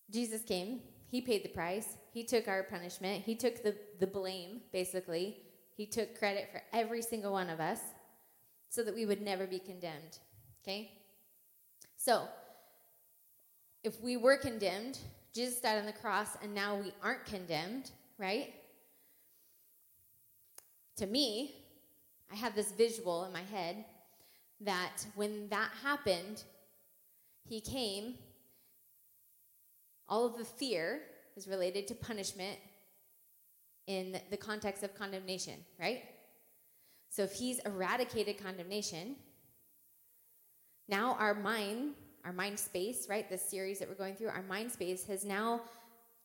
Jesus 0.10 0.42
came, 0.42 0.80
He 1.12 1.22
paid 1.22 1.44
the 1.44 1.50
price, 1.50 1.90
He 2.12 2.24
took 2.24 2.48
our 2.48 2.64
punishment, 2.64 3.24
He 3.24 3.36
took 3.36 3.62
the, 3.62 3.76
the 4.00 4.08
blame, 4.08 4.62
basically. 4.74 5.38
He 5.76 5.86
took 5.86 6.18
credit 6.18 6.50
for 6.52 6.64
every 6.74 7.04
single 7.04 7.34
one 7.34 7.52
of 7.52 7.60
us 7.60 7.80
so 8.70 8.82
that 8.84 8.96
we 8.96 9.06
would 9.06 9.22
never 9.22 9.46
be 9.46 9.60
condemned. 9.60 10.18
Okay? 10.64 10.92
So, 11.98 12.28
if 13.84 14.02
we 14.02 14.18
were 14.18 14.38
condemned, 14.38 14.98
Jesus 15.36 15.60
died 15.60 15.78
on 15.78 15.86
the 15.86 15.92
cross, 15.92 16.30
and 16.42 16.56
now 16.56 16.78
we 16.78 16.92
aren't 17.04 17.26
condemned, 17.26 17.92
right? 18.18 18.56
To 20.96 21.06
me, 21.06 21.58
I 22.32 22.36
have 22.36 22.56
this 22.56 22.72
visual 22.72 23.24
in 23.26 23.32
my 23.32 23.44
head 23.44 23.86
that 24.62 25.06
when 25.14 25.48
that 25.50 25.70
happened, 25.84 26.42
he 27.48 27.62
came, 27.62 28.16
all 30.10 30.26
of 30.26 30.38
the 30.38 30.46
fear 30.46 31.02
is 31.36 31.48
related 31.48 31.88
to 31.88 31.96
punishment 31.96 32.58
in 33.88 34.20
the 34.30 34.38
context 34.38 34.84
of 34.84 34.96
condemnation, 34.96 35.56
right? 35.80 36.04
So 37.10 37.24
if 37.24 37.34
he's 37.34 37.60
eradicated 37.60 38.38
condemnation, 38.38 39.16
now 40.88 41.16
our 41.20 41.34
mind, 41.34 41.94
our 42.26 42.34
mind 42.34 42.60
space, 42.60 43.08
right, 43.10 43.30
this 43.30 43.42
series 43.42 43.80
that 43.80 43.88
we're 43.88 43.96
going 43.96 44.16
through, 44.16 44.30
our 44.30 44.44
mind 44.44 44.72
space 44.72 45.06
has 45.08 45.24
now 45.24 45.62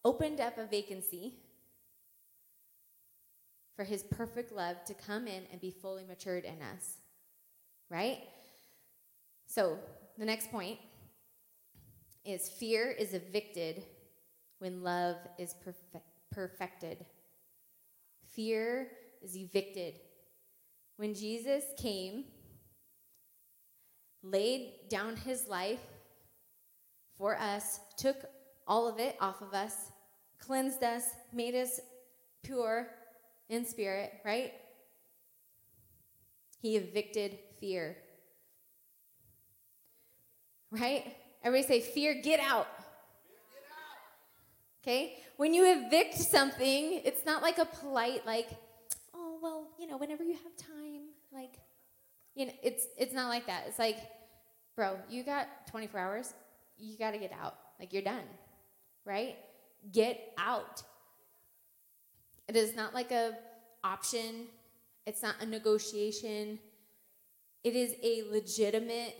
opened 0.05 0.40
up 0.40 0.59
a 0.59 0.66
vacancy 0.66 1.35
for 3.77 3.85
his 3.85 4.03
perfect 4.03 4.53
love 4.53 4.85
to 4.85 4.95
come 4.95 5.27
in 5.27 5.42
and 5.51 5.61
be 5.61 5.71
fully 5.71 6.05
matured 6.05 6.45
in 6.45 6.61
us, 6.75 6.99
right? 7.88 8.18
So 9.47 9.79
the 10.18 10.25
next 10.25 10.51
point 10.51 10.79
is 12.25 12.49
fear 12.49 12.91
is 12.91 13.15
evicted 13.15 13.83
when 14.59 14.83
love 14.83 15.17
is 15.39 15.55
perfe- 15.67 16.01
perfected. 16.31 17.05
Fear 18.35 18.89
is 19.23 19.37
evicted. 19.37 19.95
When 20.97 21.15
Jesus 21.15 21.65
came, 21.77 22.25
laid 24.23 24.89
down 24.89 25.17
his 25.17 25.49
life 25.49 25.81
for 27.19 27.37
us, 27.37 27.81
took 27.97 28.17
all 28.67 28.89
of 28.89 28.99
it 28.99 29.17
off 29.21 29.43
of 29.43 29.53
us, 29.53 29.91
cleansed 30.39 30.83
us, 30.83 31.05
made 31.33 31.55
us 31.55 31.81
pure 32.43 32.89
in 33.49 33.67
spirit, 33.67 34.13
right? 34.25 34.53
He 36.61 36.77
evicted 36.77 37.39
fear. 37.61 37.97
Right? 40.71 41.17
Everybody 41.44 41.81
say, 41.81 41.81
Fear, 41.81 42.22
get 42.22 42.40
out. 42.40 42.68
Okay? 44.83 45.16
When 45.37 45.55
you 45.55 45.64
evict 45.64 46.14
something, 46.14 47.00
it's 47.05 47.24
not 47.24 47.42
like 47.42 47.59
a 47.59 47.64
polite, 47.64 48.26
like, 48.26 48.48
oh, 49.14 49.38
well, 49.42 49.68
you 49.78 49.87
know, 49.87 49.96
whenever 49.96 50.22
you 50.24 50.35
have 50.35 50.57
time, 50.57 51.02
like, 51.33 51.59
you 52.35 52.46
know, 52.46 52.52
it's 52.62 52.87
it's 52.98 53.12
not 53.12 53.28
like 53.28 53.46
that. 53.46 53.64
It's 53.68 53.78
like, 53.78 53.98
bro, 54.74 54.96
you 55.09 55.22
got 55.22 55.48
24 55.68 56.00
hours. 56.00 56.35
You 56.78 56.96
got 56.96 57.12
to 57.12 57.18
get 57.18 57.33
out. 57.33 57.57
Like 57.78 57.92
you're 57.92 58.02
done. 58.02 58.24
Right? 59.05 59.37
Get 59.92 60.33
out. 60.38 60.83
It 62.48 62.57
is 62.57 62.74
not 62.74 62.94
like 62.94 63.11
a 63.11 63.37
option. 63.85 64.46
It's 65.07 65.22
not 65.22 65.35
a 65.40 65.46
negotiation. 65.46 66.59
It 67.64 67.76
is 67.76 67.94
a 68.02 68.24
legitimate 68.31 69.16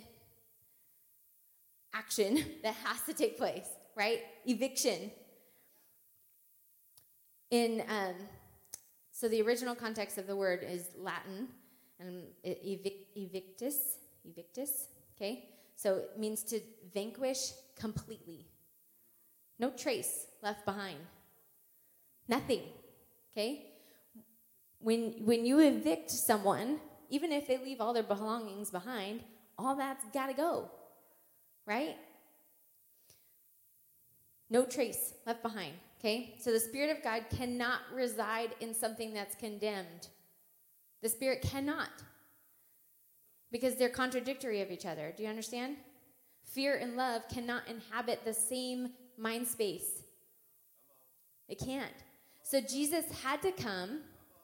action 1.95 2.45
that 2.63 2.75
has 2.85 3.03
to 3.03 3.15
take 3.15 3.39
place, 3.39 3.69
right? 3.97 4.21
Eviction. 4.47 5.11
In 7.51 7.83
um, 7.89 8.15
so 9.11 9.29
the 9.29 9.43
original 9.43 9.75
context 9.75 10.19
of 10.19 10.27
the 10.27 10.35
word 10.35 10.65
is 10.69 10.87
Latin, 10.97 11.49
and 12.01 12.25
evic- 12.45 13.07
evictus, 13.15 13.99
evictus. 14.25 14.89
Okay, 15.17 15.51
so 15.77 15.97
it 15.97 16.19
means 16.19 16.43
to 16.45 16.61
vanquish 16.95 17.53
completely. 17.77 18.47
No 19.59 19.71
trace 19.71 20.27
left 20.43 20.65
behind. 20.65 20.99
Nothing. 22.29 22.63
Okay? 23.33 23.67
When, 24.79 25.15
when 25.25 25.47
you 25.47 25.61
evict 25.61 26.11
someone, 26.11 26.81
even 27.11 27.31
if 27.31 27.47
they 27.47 27.59
leave 27.59 27.81
all 27.81 27.93
their 27.93 28.03
belongings 28.03 28.71
behind, 28.71 29.21
all 29.59 29.77
that's 29.77 30.05
got 30.13 30.27
to 30.27 30.33
go. 30.33 30.71
Right? 31.67 31.97
No 34.51 34.65
trace 34.65 35.15
left 35.27 35.43
behind. 35.43 35.73
Okay? 35.99 36.35
So 36.39 36.53
the 36.53 36.61
Spirit 36.61 36.97
of 36.97 37.03
God 37.03 37.25
cannot 37.35 37.81
reside 37.95 38.55
in 38.61 38.75
something 38.75 39.15
that's 39.15 39.35
condemned. 39.35 40.09
The 41.01 41.09
Spirit 41.09 41.43
cannot. 41.43 41.91
Because 43.51 43.77
they're 43.77 43.89
contradictory 43.89 44.61
of 44.61 44.71
each 44.71 44.87
other. 44.87 45.13
Do 45.17 45.23
you 45.23 45.29
understand? 45.29 45.77
Fear 46.45 46.77
and 46.77 46.97
love 46.97 47.23
cannot 47.29 47.63
inhabit 47.69 48.25
the 48.25 48.35
same 48.35 48.91
mind 49.17 49.47
space. 49.47 50.03
It 51.49 51.59
can't. 51.59 51.93
So 52.43 52.61
Jesus 52.61 53.05
had 53.23 53.41
to 53.43 53.53
come, 53.53 54.01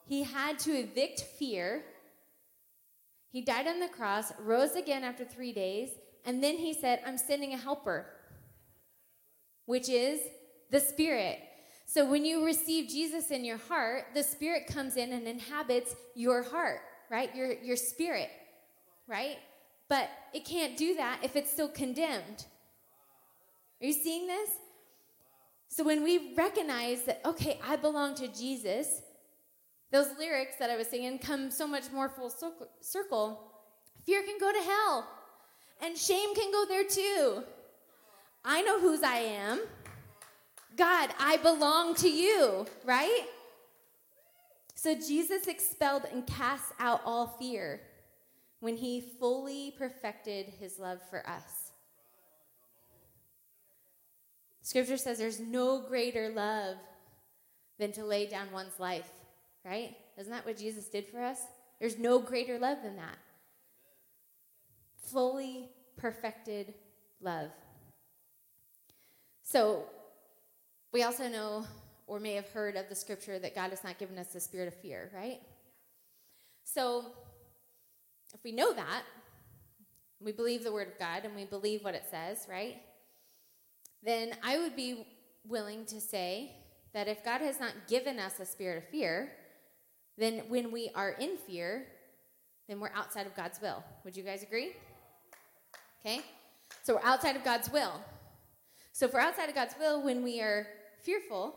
he 0.07 0.23
had 0.23 0.59
to 0.61 0.73
evict 0.73 1.21
fear. 1.21 1.83
He 3.31 3.43
died 3.43 3.67
on 3.67 3.81
the 3.81 3.89
cross, 3.89 4.33
rose 4.39 4.75
again 4.75 5.05
after 5.05 5.25
three 5.25 5.53
days, 5.53 5.91
and 6.29 6.45
then 6.45 6.59
he 6.59 6.75
said, 6.75 7.01
I'm 7.07 7.17
sending 7.17 7.55
a 7.55 7.57
helper, 7.57 8.05
which 9.65 9.89
is 9.89 10.21
the 10.71 10.79
Spirit. 10.79 11.39
So 11.87 12.05
when 12.05 12.27
you 12.27 12.45
receive 12.45 12.91
Jesus 12.91 13.31
in 13.31 13.47
your 13.47 13.57
heart, 13.57 14.09
the 14.13 14.23
Spirit 14.23 14.67
comes 14.67 14.99
in 14.99 15.15
and 15.15 15.27
inhabits 15.27 15.97
your 16.15 16.43
heart, 16.43 16.81
right? 17.11 17.35
Your, 17.35 17.55
your 17.55 17.77
spirit, 17.77 18.29
right? 19.07 19.39
But 19.89 20.11
it 20.35 20.45
can't 20.45 20.77
do 20.77 20.97
that 20.97 21.21
if 21.23 21.35
it's 21.35 21.51
still 21.51 21.71
condemned. 21.71 22.45
Are 23.81 23.87
you 23.87 23.95
seeing 23.95 24.27
this? 24.27 24.51
So 25.69 25.83
when 25.83 26.05
we 26.05 26.35
recognize 26.37 27.05
that, 27.05 27.23
okay, 27.25 27.59
I 27.67 27.77
belong 27.77 28.17
to 28.17 28.29
Jesus, 28.29 29.01
those 29.91 30.09
lyrics 30.19 30.57
that 30.59 30.69
I 30.69 30.77
was 30.77 30.89
singing 30.89 31.21
come 31.21 31.51
so 31.51 31.67
much 31.67 31.91
more 31.91 32.11
full 32.11 32.31
circle. 32.83 33.41
Fear 34.05 34.25
can 34.25 34.37
go 34.39 34.53
to 34.53 34.59
hell, 34.59 35.09
and 35.83 35.97
shame 35.97 36.35
can 36.35 36.51
go 36.53 36.65
there 36.67 36.85
too. 36.85 37.43
I 38.45 38.63
know 38.63 38.81
whose 38.81 39.03
I 39.03 39.19
am. 39.19 39.61
God, 40.77 41.11
I 41.19 41.39
belong 41.39 41.95
to 41.97 42.09
you, 42.09 42.67
right? 42.85 43.25
So 44.75 44.95
Jesus 44.95 45.49
expelled 45.49 46.05
and 46.13 46.27
cast 46.27 46.73
out 46.79 47.01
all 47.05 47.27
fear 47.27 47.81
when 48.61 48.77
he 48.77 49.01
fully 49.01 49.75
perfected 49.77 50.47
his 50.61 50.79
love 50.79 51.01
for 51.11 51.29
us. 51.29 51.73
Scripture 54.63 54.97
says 54.97 55.19
there's 55.19 55.41
no 55.41 55.81
greater 55.81 56.29
love 56.29 56.77
than 57.79 57.91
to 57.93 58.05
lay 58.05 58.27
down 58.27 58.53
one's 58.53 58.79
life, 58.79 59.11
right? 59.65 59.97
Isn't 60.19 60.33
that 60.33 60.45
what 60.45 60.59
Jesus 60.59 60.89
did 60.89 61.07
for 61.07 61.23
us? 61.23 61.41
There's 61.81 61.99
no 61.99 62.19
greater 62.19 62.59
love 62.59 62.79
than 62.83 62.97
that. 62.97 63.17
Fully 65.11 65.69
perfected 65.97 66.75
love. 67.21 67.51
So, 69.43 69.85
we 70.93 71.03
also 71.03 71.29
know 71.29 71.67
or 72.07 72.19
may 72.19 72.35
have 72.35 72.49
heard 72.49 72.77
of 72.77 72.89
the 72.89 72.95
scripture 72.95 73.39
that 73.39 73.55
God 73.55 73.71
has 73.71 73.85
not 73.85 73.99
given 73.99 74.19
us 74.19 74.29
the 74.29 74.41
spirit 74.41 74.69
of 74.69 74.75
fear, 74.75 75.11
right? 75.15 75.41
So, 76.65 77.05
if 78.35 78.43
we 78.45 78.53
know 78.53 78.73
that, 78.73 79.03
we 80.21 80.33
believe 80.33 80.65
the 80.65 80.73
word 80.73 80.89
of 80.89 80.99
God 80.99 81.25
and 81.25 81.35
we 81.35 81.45
believe 81.45 81.85
what 81.85 81.95
it 81.95 82.05
says, 82.11 82.47
right? 82.51 82.77
Then 84.03 84.33
I 84.43 84.59
would 84.59 84.77
be 84.77 85.07
willing 85.47 85.85
to 85.87 86.01
say 86.01 86.53
that 86.93 87.09
if 87.09 87.25
God 87.25 87.41
has 87.41 87.61
not 87.61 87.73
given 87.89 88.19
us 88.19 88.41
a 88.41 88.47
spirit 88.47 88.79
of 88.79 88.89
fear, 88.89 89.31
then 90.17 90.43
when 90.49 90.73
we 90.73 90.91
are 90.95 91.11
in 91.11 91.37
fear, 91.37 91.87
then 92.69 92.81
we're 92.81 92.93
outside 92.95 93.27
of 93.27 93.35
God's 93.35 93.61
will. 93.61 93.83
Would 94.05 94.17
you 94.17 94.23
guys 94.23 94.43
agree? 94.43 94.73
Okay? 96.01 96.21
So 96.83 96.95
we're 96.95 97.03
outside 97.03 97.37
of 97.37 97.45
God's 97.45 97.71
will. 97.71 97.93
So 98.93 99.07
if 99.07 99.13
we're 99.13 99.21
outside 99.21 99.49
of 99.49 99.55
God's 99.55 99.75
will 99.79 100.03
when 100.03 100.23
we 100.23 100.41
are 100.41 100.67
fearful, 101.03 101.55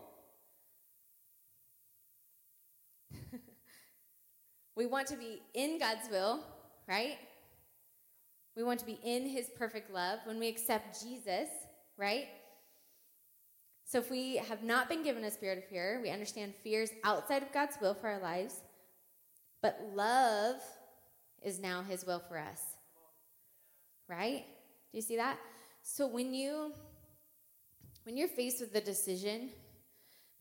we 4.76 4.86
want 4.86 5.08
to 5.08 5.16
be 5.16 5.42
in 5.54 5.80
God's 5.80 6.10
will, 6.10 6.42
right? 6.88 7.18
We 8.56 8.64
want 8.64 8.80
to 8.82 8.86
be 8.86 9.00
in 9.04 9.28
his 9.28 9.50
perfect 9.58 9.92
love 9.92 10.20
when 10.26 10.38
we 10.40 10.48
accept 10.50 11.02
Jesus, 11.02 11.50
right? 11.98 12.28
So 13.86 13.98
if 14.00 14.10
we 14.10 14.38
have 14.38 14.64
not 14.64 14.88
been 14.88 15.04
given 15.04 15.24
a 15.24 15.32
spirit 15.32 15.58
of 15.58 15.66
fear, 15.66 16.00
we 16.02 16.10
understand 16.10 16.54
fear 16.64 16.82
is 16.82 16.92
outside 17.04 17.44
of 17.44 17.52
God's 17.52 17.78
will 17.82 17.94
for 17.94 18.08
our 18.08 18.22
lives, 18.22 18.62
but 19.62 19.80
love 19.94 20.62
is 21.42 21.60
now 21.60 21.82
his 21.82 22.06
will 22.06 22.22
for 22.28 22.38
us. 22.38 22.62
Right? 24.12 24.44
Do 24.92 24.98
you 24.98 25.02
see 25.02 25.16
that? 25.16 25.38
So 25.84 26.06
when 26.06 26.34
you 26.34 26.74
when 28.04 28.18
you're 28.18 28.28
faced 28.28 28.60
with 28.60 28.74
the 28.74 28.82
decision, 28.82 29.52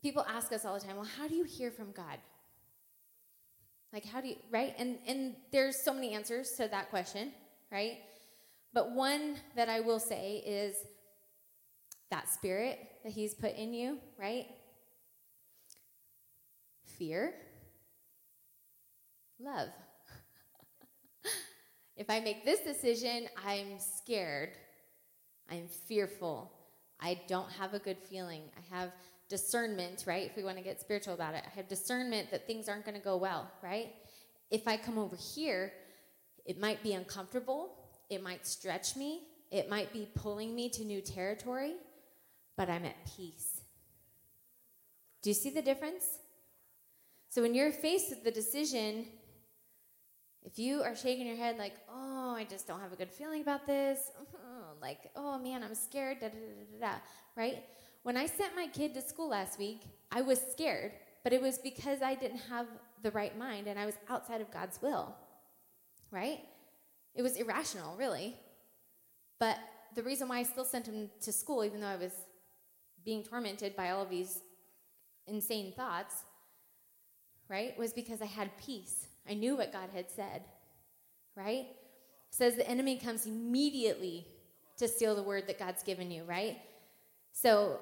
people 0.01 0.25
ask 0.27 0.51
us 0.51 0.65
all 0.65 0.73
the 0.73 0.85
time, 0.85 0.97
"Well, 0.97 1.07
how 1.17 1.29
do 1.29 1.35
you 1.35 1.45
hear 1.45 1.71
from 1.71 1.93
God?" 1.93 2.19
Like 3.93 4.03
how 4.03 4.19
do 4.19 4.27
you 4.27 4.35
right? 4.49 4.75
And 4.77 4.97
and 5.07 5.35
there's 5.53 5.85
so 5.85 5.93
many 5.93 6.11
answers 6.13 6.51
to 6.57 6.67
that 6.67 6.89
question, 6.89 7.31
right? 7.71 7.99
But 8.73 8.91
one 8.91 9.37
that 9.55 9.69
I 9.69 9.79
will 9.79 9.99
say 9.99 10.43
is 10.45 10.75
that 12.09 12.27
spirit 12.27 12.77
that 13.03 13.13
he's 13.13 13.33
put 13.33 13.55
in 13.55 13.73
you, 13.73 13.99
right? 14.19 14.47
Fear, 16.97 17.33
love. 19.39 19.69
If 22.01 22.09
I 22.09 22.19
make 22.19 22.43
this 22.43 22.61
decision, 22.61 23.27
I'm 23.45 23.77
scared. 23.77 24.49
I'm 25.51 25.67
fearful. 25.67 26.51
I 26.99 27.21
don't 27.27 27.51
have 27.51 27.75
a 27.75 27.79
good 27.79 27.99
feeling. 27.99 28.41
I 28.57 28.75
have 28.75 28.91
discernment, 29.29 30.05
right? 30.07 30.27
If 30.27 30.35
we 30.35 30.43
want 30.43 30.57
to 30.57 30.63
get 30.63 30.81
spiritual 30.81 31.13
about 31.13 31.35
it, 31.35 31.43
I 31.45 31.55
have 31.55 31.67
discernment 31.67 32.31
that 32.31 32.47
things 32.47 32.67
aren't 32.67 32.85
going 32.85 32.97
to 32.97 33.03
go 33.03 33.17
well, 33.17 33.51
right? 33.61 33.93
If 34.49 34.67
I 34.67 34.77
come 34.77 34.97
over 34.97 35.15
here, 35.15 35.73
it 36.43 36.59
might 36.59 36.81
be 36.81 36.93
uncomfortable. 36.93 37.75
It 38.09 38.23
might 38.23 38.47
stretch 38.47 38.95
me. 38.95 39.21
It 39.51 39.69
might 39.69 39.93
be 39.93 40.09
pulling 40.15 40.55
me 40.55 40.69
to 40.69 40.83
new 40.83 41.01
territory, 41.01 41.75
but 42.57 42.67
I'm 42.67 42.83
at 42.83 42.95
peace. 43.15 43.61
Do 45.21 45.29
you 45.29 45.35
see 45.35 45.51
the 45.51 45.61
difference? 45.61 46.05
So 47.29 47.43
when 47.43 47.53
you're 47.53 47.71
faced 47.71 48.09
with 48.09 48.23
the 48.23 48.31
decision, 48.31 49.05
if 50.43 50.57
you 50.57 50.81
are 50.81 50.95
shaking 50.95 51.27
your 51.27 51.35
head 51.35 51.57
like, 51.57 51.75
oh, 51.89 52.33
I 52.35 52.45
just 52.45 52.67
don't 52.67 52.79
have 52.79 52.91
a 52.91 52.95
good 52.95 53.11
feeling 53.11 53.41
about 53.41 53.67
this, 53.67 54.11
like, 54.81 55.11
oh 55.15 55.37
man, 55.37 55.63
I'm 55.63 55.75
scared, 55.75 56.19
da 56.19 56.27
da 56.29 56.35
da 56.35 56.79
da, 56.79 56.87
da, 56.87 56.97
right? 57.35 57.63
When 58.03 58.17
I 58.17 58.25
sent 58.25 58.55
my 58.55 58.67
kid 58.67 58.93
to 58.95 59.01
school 59.01 59.29
last 59.29 59.59
week, 59.59 59.81
I 60.11 60.21
was 60.21 60.41
scared, 60.51 60.93
but 61.23 61.33
it 61.33 61.41
was 61.41 61.59
because 61.59 62.01
I 62.01 62.15
didn't 62.15 62.41
have 62.49 62.65
the 63.03 63.11
right 63.11 63.37
mind 63.37 63.67
and 63.67 63.79
I 63.79 63.85
was 63.85 63.95
outside 64.09 64.41
of 64.41 64.51
God's 64.51 64.81
will, 64.81 65.15
right? 66.09 66.39
It 67.13 67.21
was 67.21 67.35
irrational, 67.35 67.95
really. 67.97 68.35
But 69.39 69.57
the 69.95 70.03
reason 70.03 70.27
why 70.27 70.39
I 70.39 70.43
still 70.43 70.65
sent 70.65 70.87
him 70.87 71.09
to 71.21 71.31
school, 71.31 71.63
even 71.63 71.81
though 71.81 71.87
I 71.87 71.97
was 71.97 72.13
being 73.03 73.23
tormented 73.23 73.75
by 73.75 73.91
all 73.91 74.01
of 74.01 74.09
these 74.09 74.41
insane 75.27 75.73
thoughts, 75.75 76.15
right, 77.49 77.77
was 77.77 77.93
because 77.93 78.21
I 78.21 78.25
had 78.25 78.49
peace. 78.57 79.07
I 79.29 79.33
knew 79.33 79.55
what 79.55 79.71
God 79.71 79.89
had 79.93 80.09
said, 80.09 80.43
right? 81.35 81.67
It 81.67 82.35
says 82.35 82.55
the 82.55 82.69
enemy 82.69 82.97
comes 82.97 83.25
immediately 83.25 84.25
to 84.77 84.87
steal 84.87 85.15
the 85.15 85.23
word 85.23 85.47
that 85.47 85.59
God's 85.59 85.83
given 85.83 86.09
you, 86.11 86.23
right? 86.23 86.57
So 87.33 87.79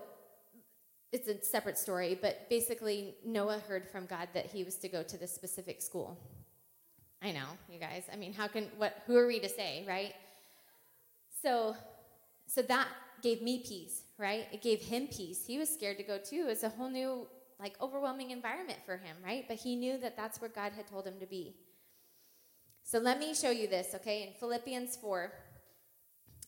it's 1.11 1.27
a 1.27 1.43
separate 1.43 1.77
story, 1.77 2.17
but 2.21 2.49
basically, 2.49 3.15
Noah 3.25 3.59
heard 3.67 3.87
from 3.87 4.05
God 4.05 4.27
that 4.33 4.45
he 4.45 4.63
was 4.63 4.75
to 4.75 4.89
go 4.89 5.01
to 5.03 5.17
this 5.17 5.33
specific 5.33 5.81
school. 5.81 6.17
I 7.21 7.31
know, 7.31 7.47
you 7.69 7.79
guys. 7.79 8.03
I 8.11 8.15
mean, 8.15 8.33
how 8.33 8.47
can 8.47 8.65
what? 8.77 9.01
Who 9.07 9.17
are 9.17 9.27
we 9.27 9.39
to 9.39 9.49
say, 9.49 9.83
right? 9.87 10.13
So, 11.41 11.75
so 12.45 12.61
that 12.63 12.87
gave 13.21 13.41
me 13.41 13.63
peace, 13.65 14.03
right? 14.17 14.47
It 14.51 14.61
gave 14.61 14.81
him 14.81 15.07
peace. 15.07 15.45
He 15.45 15.57
was 15.57 15.69
scared 15.69 15.97
to 15.97 16.03
go 16.03 16.17
too. 16.17 16.47
It's 16.49 16.63
a 16.63 16.69
whole 16.69 16.89
new, 16.89 17.27
like, 17.59 17.75
overwhelming 17.81 18.31
environment 18.31 18.79
for 18.85 18.97
him, 18.97 19.17
right? 19.23 19.45
But 19.47 19.57
he 19.57 19.75
knew 19.75 19.97
that 19.97 20.15
that's 20.15 20.39
where 20.39 20.49
God 20.49 20.71
had 20.73 20.87
told 20.87 21.05
him 21.05 21.19
to 21.19 21.25
be. 21.25 21.55
So 22.83 22.99
let 22.99 23.19
me 23.19 23.35
show 23.35 23.51
you 23.51 23.67
this, 23.67 23.93
okay? 23.95 24.23
In 24.23 24.33
Philippians 24.39 24.95
four, 24.97 25.33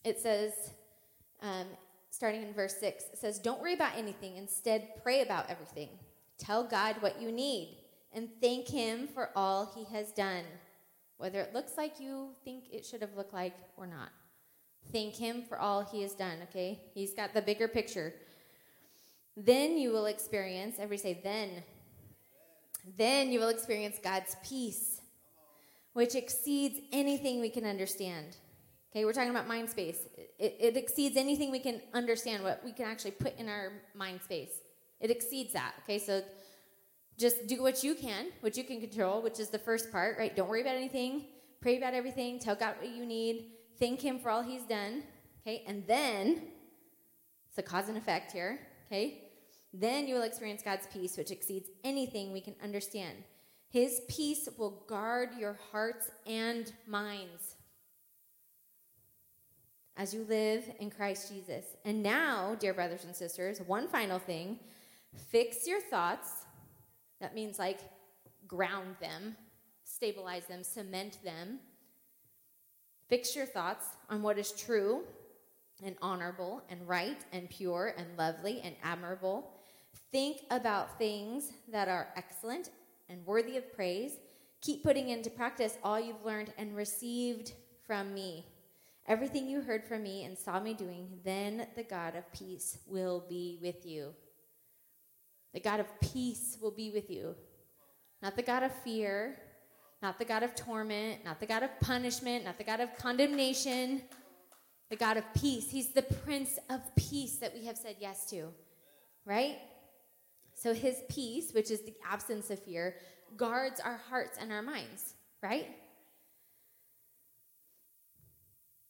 it 0.04 0.20
says, 0.20 0.54
um, 1.42 1.68
starting 2.10 2.44
in 2.44 2.54
verse 2.54 2.78
6, 2.80 3.04
it 3.14 3.20
says, 3.20 3.40
Don't 3.40 3.60
worry 3.60 3.74
about 3.74 3.98
anything. 3.98 4.38
Instead, 4.38 5.02
pray 5.02 5.22
about 5.22 5.50
everything. 5.50 5.90
Tell 6.38 6.64
God 6.64 6.96
what 7.02 7.22
you 7.22 7.32
need 7.32 7.78
and 8.14 8.30
thank 8.42 8.68
Him 8.68 9.08
for 9.08 9.30
all 9.36 9.72
He 9.76 9.86
has 9.96 10.12
done, 10.12 10.44
whether 11.18 11.40
it 11.40 11.54
looks 11.54 11.78
like 11.78 12.00
you 12.00 12.30
think 12.44 12.66
it 12.72 12.86
should 12.86 13.02
have 13.02 13.16
looked 13.16 13.34
like 13.34 13.56
or 13.78 13.88
not. 13.88 14.10
Thank 14.92 15.16
Him 15.16 15.44
for 15.48 15.60
all 15.60 15.84
He 15.84 16.02
has 16.02 16.14
done, 16.14 16.40
okay? 16.50 16.82
He's 16.94 17.14
got 17.14 17.34
the 17.34 17.42
bigger 17.42 17.68
picture. 17.68 18.14
Then 19.44 19.78
you 19.78 19.92
will 19.92 20.06
experience, 20.06 20.76
everybody 20.78 21.16
say, 21.16 21.22
then. 21.24 21.50
Then 22.98 23.32
you 23.32 23.40
will 23.40 23.50
experience 23.50 23.98
God's 24.04 24.36
peace, 24.48 25.02
which 25.94 26.16
exceeds 26.16 26.80
anything 26.92 27.42
we 27.42 27.50
can 27.50 27.66
understand. 27.66 28.38
Okay, 28.92 29.06
we're 29.06 29.14
talking 29.14 29.32
about 29.32 29.48
mind 29.48 29.70
space. 29.70 29.98
It, 30.38 30.58
it, 30.60 30.78
exceeds 30.78 31.16
anything 31.18 31.50
we 31.50 31.60
can 31.60 31.82
understand, 31.94 32.44
what 32.44 32.62
we 32.64 32.72
can 32.72 32.86
actually 32.86 33.12
put 33.12 33.38
in 33.40 33.48
our 33.48 33.72
mind 33.96 34.22
space. 34.22 34.52
It 35.00 35.10
exceeds 35.10 35.54
that. 35.54 35.74
Okay, 35.84 35.98
so 35.98 36.22
just 37.18 37.48
do 37.48 37.64
what 37.64 37.84
you 37.84 37.96
can, 37.96 38.28
what 38.42 38.58
you 38.58 38.64
can 38.64 38.80
control, 38.80 39.22
which 39.22 39.40
is 39.40 39.50
the 39.50 39.60
first 39.60 39.92
part, 39.92 40.18
right? 40.20 40.36
Don't 40.36 40.50
worry 40.50 40.62
about 40.62 40.76
anything. 40.76 41.26
Pray 41.62 41.78
about 41.78 41.94
everything. 41.94 42.38
Tell 42.38 42.56
God 42.56 42.76
what 42.80 42.90
you 42.90 43.06
need. 43.06 43.52
Thank 43.80 44.02
Him 44.02 44.20
for 44.20 44.30
all 44.30 44.44
He's 44.44 44.64
done. 44.64 45.04
Okay, 45.42 45.64
and 45.66 45.84
then 45.88 46.44
it's 47.50 47.58
a 47.58 47.64
cause 47.64 47.88
and 47.88 47.98
effect 47.98 48.32
here. 48.34 48.60
Okay, 48.88 49.31
then 49.74 50.08
you 50.08 50.16
will 50.16 50.24
experience 50.24 50.62
God's 50.62 50.88
peace, 50.88 51.18
which 51.18 51.32
exceeds 51.32 51.70
anything 51.84 52.32
we 52.32 52.42
can 52.42 52.56
understand. 52.64 53.18
His 53.70 54.02
peace 54.10 54.50
will 54.58 54.84
guard 54.88 55.30
your 55.40 55.58
hearts 55.72 56.12
and 56.28 56.72
minds 56.86 57.56
as 59.96 60.14
you 60.14 60.26
live 60.28 60.64
in 60.80 60.90
Christ 60.90 61.32
Jesus. 61.32 61.64
And 61.86 62.04
now, 62.04 62.56
dear 62.60 62.74
brothers 62.74 63.06
and 63.06 63.16
sisters, 63.16 63.62
one 63.62 63.88
final 63.88 64.20
thing 64.20 64.60
fix 65.30 65.68
your 65.68 65.80
thoughts. 65.80 66.46
That 67.20 67.36
means 67.36 67.60
like 67.60 67.80
ground 68.48 68.96
them, 69.00 69.36
stabilize 69.84 70.48
them, 70.48 70.64
cement 70.64 71.20
them. 71.24 71.60
Fix 73.08 73.36
your 73.36 73.46
thoughts 73.46 73.86
on 74.10 74.22
what 74.22 74.38
is 74.38 74.52
true 74.54 75.02
and 75.84 75.96
honorable 76.02 76.62
and 76.70 76.88
right 76.88 77.24
and 77.32 77.50
pure 77.50 77.94
and 77.98 78.08
lovely 78.18 78.62
and 78.64 78.76
admirable. 78.84 79.50
Think 80.12 80.42
about 80.50 80.98
things 80.98 81.52
that 81.72 81.88
are 81.88 82.10
excellent 82.16 82.70
and 83.10 83.26
worthy 83.26 83.58
of 83.58 83.74
praise. 83.74 84.14
Keep 84.62 84.84
putting 84.84 85.10
into 85.10 85.30
practice 85.30 85.78
all 85.84 86.00
you've 86.00 86.26
learned 86.26 86.54
and 86.58 86.76
received 86.76 87.54
from 87.86 88.14
me. 88.14 88.46
Everything 89.08 89.48
you 89.48 89.62
heard 89.62 89.84
from 89.84 90.04
me 90.04 90.26
and 90.26 90.38
saw 90.38 90.60
me 90.60 90.74
doing, 90.74 91.08
then 91.24 91.68
the 91.76 91.84
God 91.84 92.16
of 92.16 92.32
peace 92.32 92.78
will 92.88 93.26
be 93.28 93.58
with 93.62 93.86
you. 93.86 94.14
The 95.54 95.60
God 95.60 95.80
of 95.80 95.88
peace 96.00 96.58
will 96.62 96.72
be 96.72 96.92
with 96.92 97.10
you. 97.10 97.36
Not 98.22 98.36
the 98.36 98.44
God 98.44 98.64
of 98.64 98.72
fear, 98.84 99.40
not 100.02 100.20
the 100.20 100.26
God 100.26 100.44
of 100.44 100.56
torment, 100.56 101.26
not 101.26 101.40
the 101.40 101.46
God 101.46 101.64
of 101.64 101.80
punishment, 101.80 102.46
not 102.46 102.58
the 102.58 102.64
God 102.64 102.80
of 102.80 102.96
condemnation, 102.98 104.02
the 104.90 104.96
God 104.96 105.18
of 105.18 105.24
peace. 105.34 105.70
He's 105.70 105.94
the 105.94 106.02
Prince 106.04 106.60
of 106.70 106.82
Peace 106.96 107.38
that 107.38 107.54
we 107.54 107.66
have 107.66 107.78
said 107.78 107.96
yes 108.00 108.26
to, 108.30 108.50
right? 109.26 109.58
So 110.62 110.76
his 110.76 110.98
peace, 111.10 111.54
which 111.54 111.72
is 111.72 111.82
the 111.82 111.96
absence 112.08 112.52
of 112.52 112.60
fear, 112.60 112.96
guards 113.36 113.80
our 113.80 113.98
hearts 114.10 114.38
and 114.40 114.52
our 114.52 114.62
minds, 114.62 115.16
right? 115.42 115.66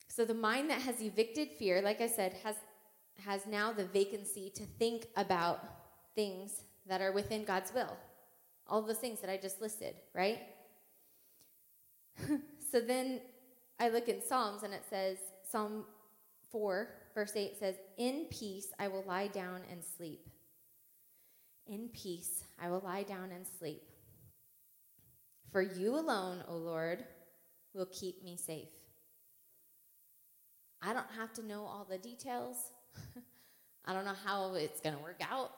So 0.09 0.25
the 0.25 0.33
mind 0.33 0.69
that 0.69 0.81
has 0.81 1.01
evicted 1.01 1.49
fear, 1.57 1.81
like 1.81 2.01
I 2.01 2.07
said, 2.07 2.35
has 2.43 2.55
has 3.25 3.45
now 3.45 3.71
the 3.71 3.85
vacancy 3.85 4.51
to 4.55 4.63
think 4.63 5.05
about 5.15 5.63
things 6.15 6.63
that 6.87 7.01
are 7.01 7.11
within 7.11 7.45
God's 7.45 7.73
will. 7.73 7.95
All 8.67 8.81
those 8.81 8.97
things 8.97 9.21
that 9.21 9.29
I 9.29 9.37
just 9.37 9.61
listed, 9.61 9.95
right? 10.13 10.39
so 12.71 12.81
then 12.81 13.21
I 13.79 13.89
look 13.89 14.09
in 14.09 14.21
Psalms 14.21 14.63
and 14.63 14.73
it 14.73 14.83
says, 14.89 15.17
Psalm 15.49 15.85
4, 16.51 16.89
verse 17.13 17.33
8 17.35 17.59
says, 17.59 17.75
In 17.97 18.25
peace 18.31 18.67
I 18.79 18.87
will 18.87 19.03
lie 19.05 19.27
down 19.27 19.61
and 19.69 19.81
sleep. 19.97 20.30
In 21.71 21.87
peace 21.93 22.43
I 22.61 22.69
will 22.69 22.81
lie 22.83 23.03
down 23.03 23.31
and 23.31 23.45
sleep. 23.57 23.81
For 25.53 25.61
you 25.61 25.95
alone, 25.95 26.43
O 26.49 26.57
Lord, 26.57 27.05
will 27.73 27.87
keep 27.87 28.25
me 28.25 28.35
safe. 28.35 28.67
I 30.81 30.91
don't 30.91 31.09
have 31.17 31.31
to 31.33 31.45
know 31.45 31.63
all 31.63 31.87
the 31.89 31.97
details. 31.97 32.57
I 33.85 33.93
don't 33.93 34.03
know 34.03 34.15
how 34.25 34.55
it's 34.55 34.81
going 34.81 34.97
to 34.97 35.01
work 35.01 35.21
out. 35.21 35.51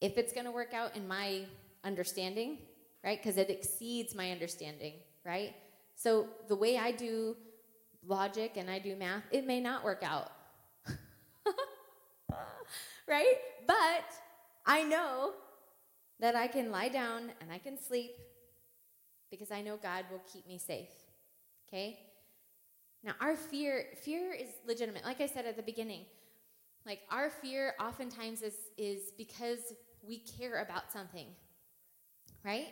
If 0.00 0.16
it's 0.16 0.32
going 0.32 0.46
to 0.46 0.50
work 0.50 0.72
out 0.72 0.96
in 0.96 1.06
my 1.06 1.42
understanding, 1.84 2.56
right? 3.04 3.22
Because 3.22 3.36
it 3.36 3.50
exceeds 3.50 4.14
my 4.14 4.30
understanding, 4.30 4.94
right? 5.26 5.54
So 5.94 6.26
the 6.48 6.56
way 6.56 6.78
I 6.78 6.92
do 6.92 7.36
logic 8.06 8.52
and 8.56 8.70
I 8.70 8.78
do 8.78 8.96
math, 8.96 9.24
it 9.30 9.46
may 9.46 9.60
not 9.60 9.84
work 9.84 10.02
out. 10.02 10.32
Right? 13.10 13.34
But 13.66 14.04
I 14.64 14.84
know 14.84 15.32
that 16.20 16.36
I 16.36 16.46
can 16.46 16.70
lie 16.70 16.88
down 16.88 17.32
and 17.40 17.50
I 17.52 17.58
can 17.58 17.76
sleep 17.78 18.12
because 19.30 19.50
I 19.50 19.60
know 19.60 19.76
God 19.76 20.04
will 20.10 20.22
keep 20.32 20.46
me 20.46 20.58
safe. 20.58 20.88
Okay? 21.68 21.98
Now, 23.02 23.12
our 23.20 23.36
fear 23.36 23.86
fear 24.02 24.32
is 24.32 24.48
legitimate. 24.66 25.04
Like 25.04 25.20
I 25.20 25.26
said 25.26 25.46
at 25.46 25.56
the 25.56 25.62
beginning, 25.62 26.04
like 26.86 27.00
our 27.10 27.30
fear 27.30 27.74
oftentimes 27.80 28.42
is 28.42 28.54
is 28.76 29.12
because 29.16 29.72
we 30.06 30.18
care 30.18 30.62
about 30.62 30.92
something. 30.92 31.26
Right? 32.44 32.68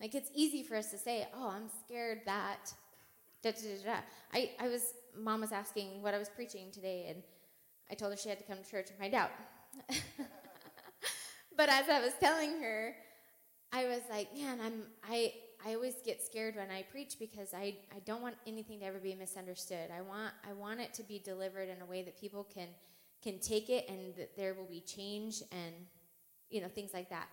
Like 0.00 0.14
it's 0.14 0.30
easy 0.34 0.62
for 0.62 0.76
us 0.76 0.90
to 0.90 0.98
say, 0.98 1.26
"Oh, 1.34 1.48
I'm 1.48 1.68
scared 1.84 2.20
that." 2.26 2.74
Da, 3.42 3.50
da, 3.50 3.84
da, 3.84 3.96
I 4.32 4.50
I 4.60 4.68
was 4.68 4.94
mom 5.16 5.40
was 5.40 5.52
asking 5.52 6.02
what 6.02 6.12
I 6.14 6.18
was 6.18 6.28
preaching 6.28 6.70
today, 6.70 7.06
and 7.08 7.22
I 7.92 7.94
told 7.94 8.10
her 8.10 8.16
she 8.16 8.30
had 8.30 8.38
to 8.38 8.44
come 8.44 8.56
to 8.56 8.70
church 8.70 8.88
and 8.88 8.98
find 8.98 9.12
out. 9.12 9.30
but 11.56 11.68
as 11.68 11.90
I 11.90 12.00
was 12.00 12.14
telling 12.18 12.62
her, 12.62 12.96
I 13.70 13.84
was 13.84 14.00
like, 14.10 14.34
"Man, 14.34 14.58
I'm 14.60 14.82
I." 15.08 15.32
I 15.64 15.74
always 15.74 15.94
get 16.04 16.20
scared 16.20 16.56
when 16.56 16.72
I 16.72 16.82
preach 16.82 17.20
because 17.20 17.54
I, 17.54 17.76
I 17.94 18.00
don't 18.04 18.20
want 18.20 18.34
anything 18.48 18.80
to 18.80 18.84
ever 18.84 18.98
be 18.98 19.14
misunderstood. 19.14 19.92
I 19.96 20.00
want 20.00 20.32
I 20.44 20.52
want 20.54 20.80
it 20.80 20.92
to 20.94 21.04
be 21.04 21.20
delivered 21.20 21.68
in 21.68 21.80
a 21.80 21.84
way 21.86 22.02
that 22.02 22.20
people 22.20 22.42
can 22.52 22.66
can 23.22 23.38
take 23.38 23.70
it 23.70 23.88
and 23.88 24.12
that 24.16 24.36
there 24.36 24.54
will 24.54 24.66
be 24.66 24.80
change 24.80 25.40
and 25.52 25.72
you 26.50 26.60
know 26.60 26.66
things 26.66 26.90
like 26.92 27.10
that. 27.10 27.28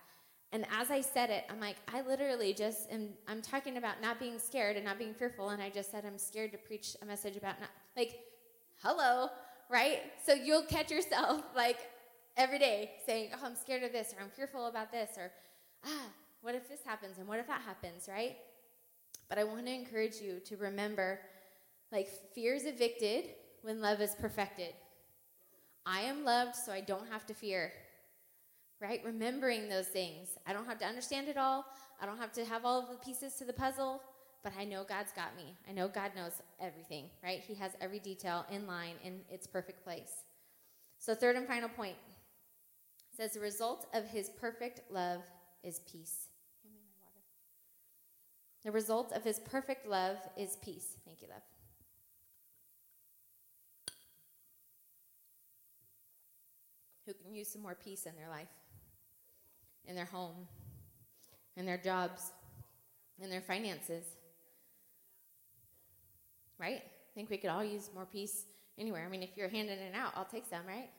And 0.52 0.66
as 0.72 0.90
I 0.92 1.02
said 1.02 1.30
it, 1.30 1.46
I'm 1.50 1.60
like, 1.60 1.78
I 1.94 2.02
literally 2.02 2.54
just 2.54 2.92
am, 2.92 3.10
I'm 3.28 3.42
talking 3.42 3.78
about 3.78 4.02
not 4.02 4.20
being 4.20 4.40
scared 4.40 4.76
and 4.78 4.86
not 4.86 4.98
being 4.98 5.14
fearful. 5.14 5.50
And 5.50 5.62
I 5.62 5.70
just 5.70 5.92
said, 5.92 6.06
I'm 6.06 6.18
scared 6.18 6.52
to 6.54 6.58
preach 6.58 6.96
a 7.04 7.06
message 7.06 7.38
about 7.38 7.60
not, 7.60 7.70
like, 7.96 8.20
hello, 8.82 9.30
right? 9.70 10.02
So 10.26 10.34
you'll 10.34 10.64
catch 10.64 10.92
yourself, 10.92 11.44
like, 11.56 11.78
every 12.38 12.60
day 12.60 12.92
saying, 13.06 13.30
oh, 13.34 13.46
I'm 13.46 13.56
scared 13.56 13.84
of 13.84 13.92
this, 13.92 14.14
or 14.18 14.24
I'm 14.24 14.30
fearful 14.30 14.68
about 14.68 14.92
this, 14.92 15.12
or, 15.18 15.32
ah, 15.86 16.08
what 16.42 16.56
if 16.56 16.68
this 16.70 16.84
happens, 16.86 17.18
and 17.18 17.28
what 17.28 17.40
if 17.40 17.48
that 17.48 17.62
happens, 17.62 18.08
right? 18.08 18.38
But 19.28 19.38
I 19.38 19.44
want 19.44 19.66
to 19.66 19.74
encourage 19.74 20.16
you 20.22 20.40
to 20.46 20.58
remember, 20.58 21.20
like, 21.92 22.08
fear 22.34 22.56
is 22.56 22.66
evicted 22.66 23.26
when 23.62 23.82
love 23.82 24.02
is 24.02 24.16
perfected. 24.16 24.74
I 25.86 26.02
am 26.02 26.24
loved, 26.24 26.56
so 26.56 26.72
I 26.72 26.82
don't 26.82 27.08
have 27.10 27.26
to 27.28 27.34
fear 27.34 27.72
right? 28.82 29.02
Remembering 29.04 29.68
those 29.68 29.88
things. 29.88 30.30
I 30.48 30.54
don't 30.54 30.66
have 30.66 30.80
to 30.80 30.86
understand 30.86 31.28
it 31.28 31.38
all. 31.38 31.66
I 32.02 32.06
don't 32.06 32.18
have 32.18 32.32
to 32.34 32.46
have 32.46 32.66
all 32.66 32.80
of 32.80 32.90
the 32.90 32.96
pieces 32.96 33.36
to 33.36 33.46
the 33.46 33.54
puzzle, 33.54 34.02
but 34.44 34.54
I 34.58 34.64
know 34.64 34.84
God's 34.88 35.12
got 35.12 35.36
me. 35.36 35.56
I 35.68 35.74
know 35.74 35.88
God 35.88 36.12
knows 36.16 36.42
everything, 36.60 37.06
right? 37.24 37.42
He 37.46 37.56
has 37.56 37.72
every 37.82 38.00
detail 38.00 38.46
in 38.52 38.68
line 38.68 38.96
in 39.04 39.22
its 39.30 39.48
perfect 39.48 39.84
place. 39.84 40.12
So, 40.98 41.16
third 41.16 41.36
and 41.36 41.48
final 41.48 41.70
point 41.70 41.96
says 43.16 43.34
the 43.34 43.40
result 43.40 43.88
of 43.94 44.06
his 44.06 44.30
perfect 44.30 44.82
love 44.92 45.22
is 45.64 45.80
peace. 45.80 46.28
The 48.64 48.72
result 48.72 49.14
of 49.14 49.24
his 49.24 49.40
perfect 49.40 49.88
love 49.88 50.18
is 50.38 50.58
peace. 50.58 50.98
Thank 51.06 51.22
you, 51.22 51.28
love. 51.30 51.42
Who 57.06 57.14
can 57.14 57.34
use 57.34 57.48
some 57.48 57.62
more 57.62 57.76
peace 57.76 58.06
in 58.06 58.16
their 58.16 58.30
life? 58.30 58.50
in 59.90 59.96
their 59.96 60.06
home, 60.06 60.48
in 61.58 61.66
their 61.66 61.78
jobs, 61.78 62.32
in 63.20 63.30
their 63.30 63.42
finances. 63.42 64.06
Right? 66.60 66.82
I 66.84 67.12
think 67.16 67.30
we 67.30 67.38
could 67.38 67.50
all 67.50 67.64
use 67.64 67.90
more 67.94 68.06
peace 68.06 68.46
anywhere. 68.78 69.06
I 69.06 69.10
mean, 69.10 69.24
if 69.24 69.30
you're 69.36 69.50
handing 69.50 69.80
it 69.80 69.96
out, 69.96 70.14
I'll 70.16 70.26
take 70.26 70.46
some, 70.50 70.66
right? 70.68 70.90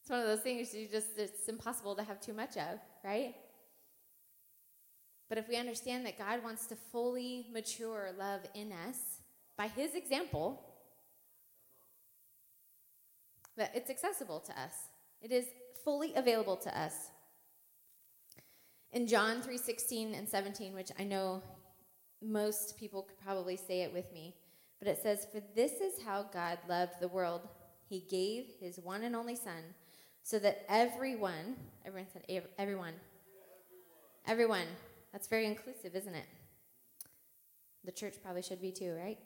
It's 0.00 0.10
one 0.10 0.20
of 0.20 0.26
those 0.26 0.40
things 0.40 0.74
you 0.74 0.86
just, 0.86 1.18
it's 1.18 1.48
impossible 1.48 1.96
to 1.96 2.02
have 2.02 2.20
too 2.20 2.34
much 2.34 2.56
of, 2.56 2.78
right? 3.02 3.34
But 5.28 5.38
if 5.38 5.48
we 5.48 5.56
understand 5.56 6.04
that 6.06 6.18
God 6.18 6.44
wants 6.44 6.66
to 6.66 6.76
fully 6.76 7.46
mature 7.52 8.10
love 8.18 8.42
in 8.54 8.70
us 8.70 8.98
by 9.56 9.68
His 9.68 9.94
example, 9.94 10.62
that 13.56 13.70
it's 13.74 13.90
accessible 13.90 14.40
to 14.40 14.52
us. 14.52 14.74
It 15.22 15.32
is 15.32 15.46
fully 15.84 16.12
available 16.14 16.56
to 16.58 16.78
us. 16.78 17.10
In 18.92 19.06
John 19.06 19.42
3:16 19.42 20.16
and 20.16 20.28
17, 20.28 20.74
which 20.74 20.90
I 20.98 21.04
know 21.04 21.42
most 22.22 22.78
people 22.78 23.02
could 23.02 23.18
probably 23.20 23.56
say 23.56 23.82
it 23.82 23.92
with 23.92 24.12
me, 24.12 24.34
but 24.78 24.88
it 24.88 25.02
says, 25.02 25.26
"For 25.26 25.40
this 25.54 25.80
is 25.80 26.02
how 26.02 26.24
God 26.24 26.58
loved 26.68 27.00
the 27.00 27.08
world. 27.08 27.48
He 27.88 28.00
gave 28.00 28.54
his 28.60 28.78
one 28.78 29.04
and 29.04 29.14
only 29.14 29.36
son, 29.36 29.74
so 30.22 30.38
that 30.38 30.64
everyone, 30.68 31.56
everyone 31.84 32.08
said 32.10 32.24
everyone. 32.58 32.94
Everyone. 34.26 34.66
That's 35.12 35.28
very 35.28 35.46
inclusive, 35.46 35.94
isn't 35.94 36.14
it? 36.14 36.26
The 37.84 37.92
church 37.92 38.22
probably 38.22 38.42
should 38.42 38.62
be 38.62 38.72
too, 38.72 38.94
right? 38.94 39.18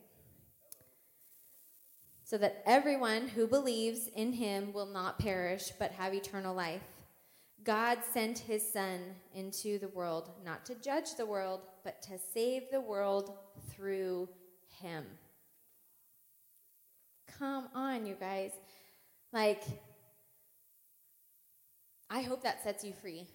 so 2.29 2.37
that 2.37 2.63
everyone 2.67 3.27
who 3.27 3.47
believes 3.47 4.07
in 4.09 4.35
him 4.35 4.71
will 4.75 4.85
not 4.85 5.19
perish 5.19 5.73
but 5.79 5.93
have 5.93 6.13
eternal 6.13 6.55
life. 6.55 6.83
God 7.65 7.99
sent 8.13 8.39
his 8.39 8.67
Son 8.67 9.01
into 9.35 9.79
the 9.79 9.89
world, 9.89 10.31
not 10.45 10.65
to 10.67 10.75
judge 10.75 11.17
the 11.17 11.27
world, 11.27 11.61
but 11.85 12.01
to 12.03 12.19
save 12.33 12.71
the 12.71 12.81
world 12.81 13.33
through 13.71 14.29
him. 14.81 15.05
Come 17.39 17.69
on, 17.75 18.07
you 18.07 18.15
guys. 18.19 18.53
Like, 19.33 19.63
I 22.09 22.23
hope 22.23 22.43
that 22.43 22.63
sets 22.63 22.85
you 22.85 22.93
free 22.93 23.27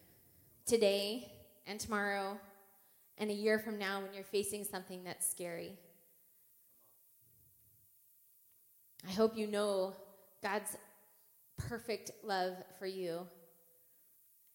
today 0.65 1.31
and 1.67 1.79
tomorrow 1.79 2.39
and 3.17 3.29
a 3.29 3.33
year 3.33 3.59
from 3.59 3.77
now 3.77 4.01
when 4.01 4.13
you're 4.13 4.23
facing 4.23 4.63
something 4.63 5.03
that's 5.03 5.29
scary. 5.29 5.77
I 9.07 9.11
hope 9.11 9.37
you 9.37 9.47
know 9.47 9.93
God's 10.41 10.77
perfect 11.57 12.11
love 12.23 12.55
for 12.79 12.87
you. 12.87 13.27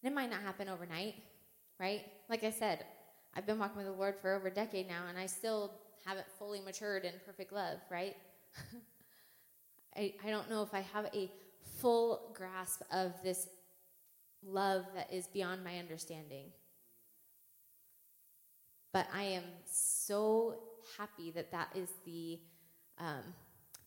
And 0.01 0.11
it 0.11 0.15
might 0.15 0.29
not 0.29 0.41
happen 0.41 0.69
overnight, 0.69 1.15
right? 1.79 2.01
Like 2.29 2.43
I 2.43 2.51
said, 2.51 2.85
I've 3.35 3.45
been 3.45 3.59
walking 3.59 3.77
with 3.77 3.85
the 3.85 3.93
Lord 3.93 4.15
for 4.21 4.33
over 4.35 4.47
a 4.47 4.53
decade 4.53 4.87
now, 4.87 5.03
and 5.09 5.17
I 5.17 5.25
still 5.25 5.73
haven't 6.05 6.27
fully 6.37 6.61
matured 6.61 7.05
in 7.05 7.13
perfect 7.25 7.51
love, 7.51 7.79
right? 7.91 8.15
I, 9.95 10.13
I 10.25 10.29
don't 10.29 10.49
know 10.49 10.63
if 10.63 10.73
I 10.73 10.81
have 10.93 11.05
a 11.13 11.29
full 11.79 12.31
grasp 12.33 12.81
of 12.91 13.13
this 13.23 13.47
love 14.43 14.85
that 14.95 15.11
is 15.11 15.27
beyond 15.27 15.63
my 15.63 15.77
understanding. 15.77 16.45
But 18.93 19.07
I 19.13 19.23
am 19.23 19.43
so 19.65 20.55
happy 20.97 21.31
that 21.31 21.51
that 21.51 21.69
is 21.75 21.89
the 22.05 22.39
um, 22.97 23.23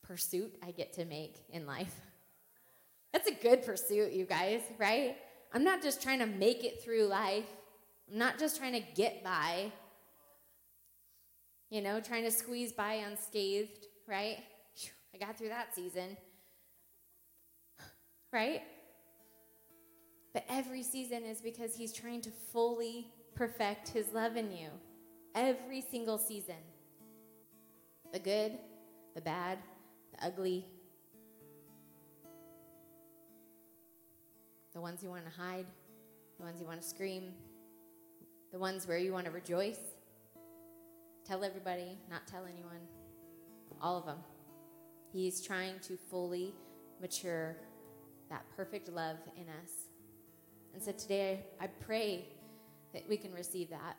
pursuit 0.02 0.54
I 0.62 0.70
get 0.70 0.92
to 0.94 1.04
make 1.04 1.36
in 1.50 1.66
life. 1.66 1.94
That's 3.12 3.28
a 3.28 3.34
good 3.34 3.64
pursuit, 3.64 4.12
you 4.12 4.24
guys, 4.24 4.60
right? 4.78 5.16
I'm 5.54 5.64
not 5.64 5.82
just 5.82 6.02
trying 6.02 6.20
to 6.20 6.26
make 6.26 6.64
it 6.64 6.82
through 6.82 7.04
life. 7.04 7.46
I'm 8.10 8.18
not 8.18 8.38
just 8.38 8.56
trying 8.56 8.72
to 8.72 8.80
get 8.94 9.22
by, 9.22 9.70
you 11.70 11.82
know, 11.82 12.00
trying 12.00 12.24
to 12.24 12.30
squeeze 12.30 12.72
by 12.72 12.94
unscathed, 12.94 13.86
right? 14.08 14.38
I 15.14 15.18
got 15.18 15.36
through 15.36 15.48
that 15.48 15.74
season, 15.74 16.16
right? 18.32 18.62
But 20.32 20.44
every 20.48 20.82
season 20.82 21.24
is 21.24 21.42
because 21.42 21.74
He's 21.74 21.92
trying 21.92 22.22
to 22.22 22.30
fully 22.52 23.08
perfect 23.34 23.88
His 23.88 24.12
love 24.12 24.36
in 24.36 24.50
you. 24.52 24.68
Every 25.34 25.82
single 25.82 26.18
season 26.18 26.56
the 28.12 28.18
good, 28.18 28.58
the 29.14 29.20
bad, 29.22 29.58
the 30.12 30.26
ugly, 30.26 30.66
the 34.74 34.80
ones 34.80 35.02
you 35.02 35.08
want 35.08 35.24
to 35.24 35.30
hide, 35.30 35.66
the 36.38 36.44
ones 36.44 36.60
you 36.60 36.66
want 36.66 36.80
to 36.80 36.86
scream, 36.86 37.32
the 38.52 38.58
ones 38.58 38.86
where 38.86 38.98
you 38.98 39.12
want 39.12 39.26
to 39.26 39.30
rejoice. 39.30 39.78
Tell 41.26 41.44
everybody, 41.44 41.98
not 42.10 42.26
tell 42.26 42.44
anyone. 42.44 42.80
All 43.80 43.96
of 43.98 44.06
them. 44.06 44.18
He's 45.12 45.40
trying 45.40 45.78
to 45.80 45.96
fully 46.10 46.54
mature 47.00 47.56
that 48.30 48.44
perfect 48.56 48.88
love 48.88 49.16
in 49.36 49.44
us. 49.44 49.70
And 50.74 50.82
so 50.82 50.92
today 50.92 51.40
I 51.60 51.66
pray 51.66 52.26
that 52.94 53.08
we 53.08 53.16
can 53.16 53.32
receive 53.32 53.70
that. 53.70 53.96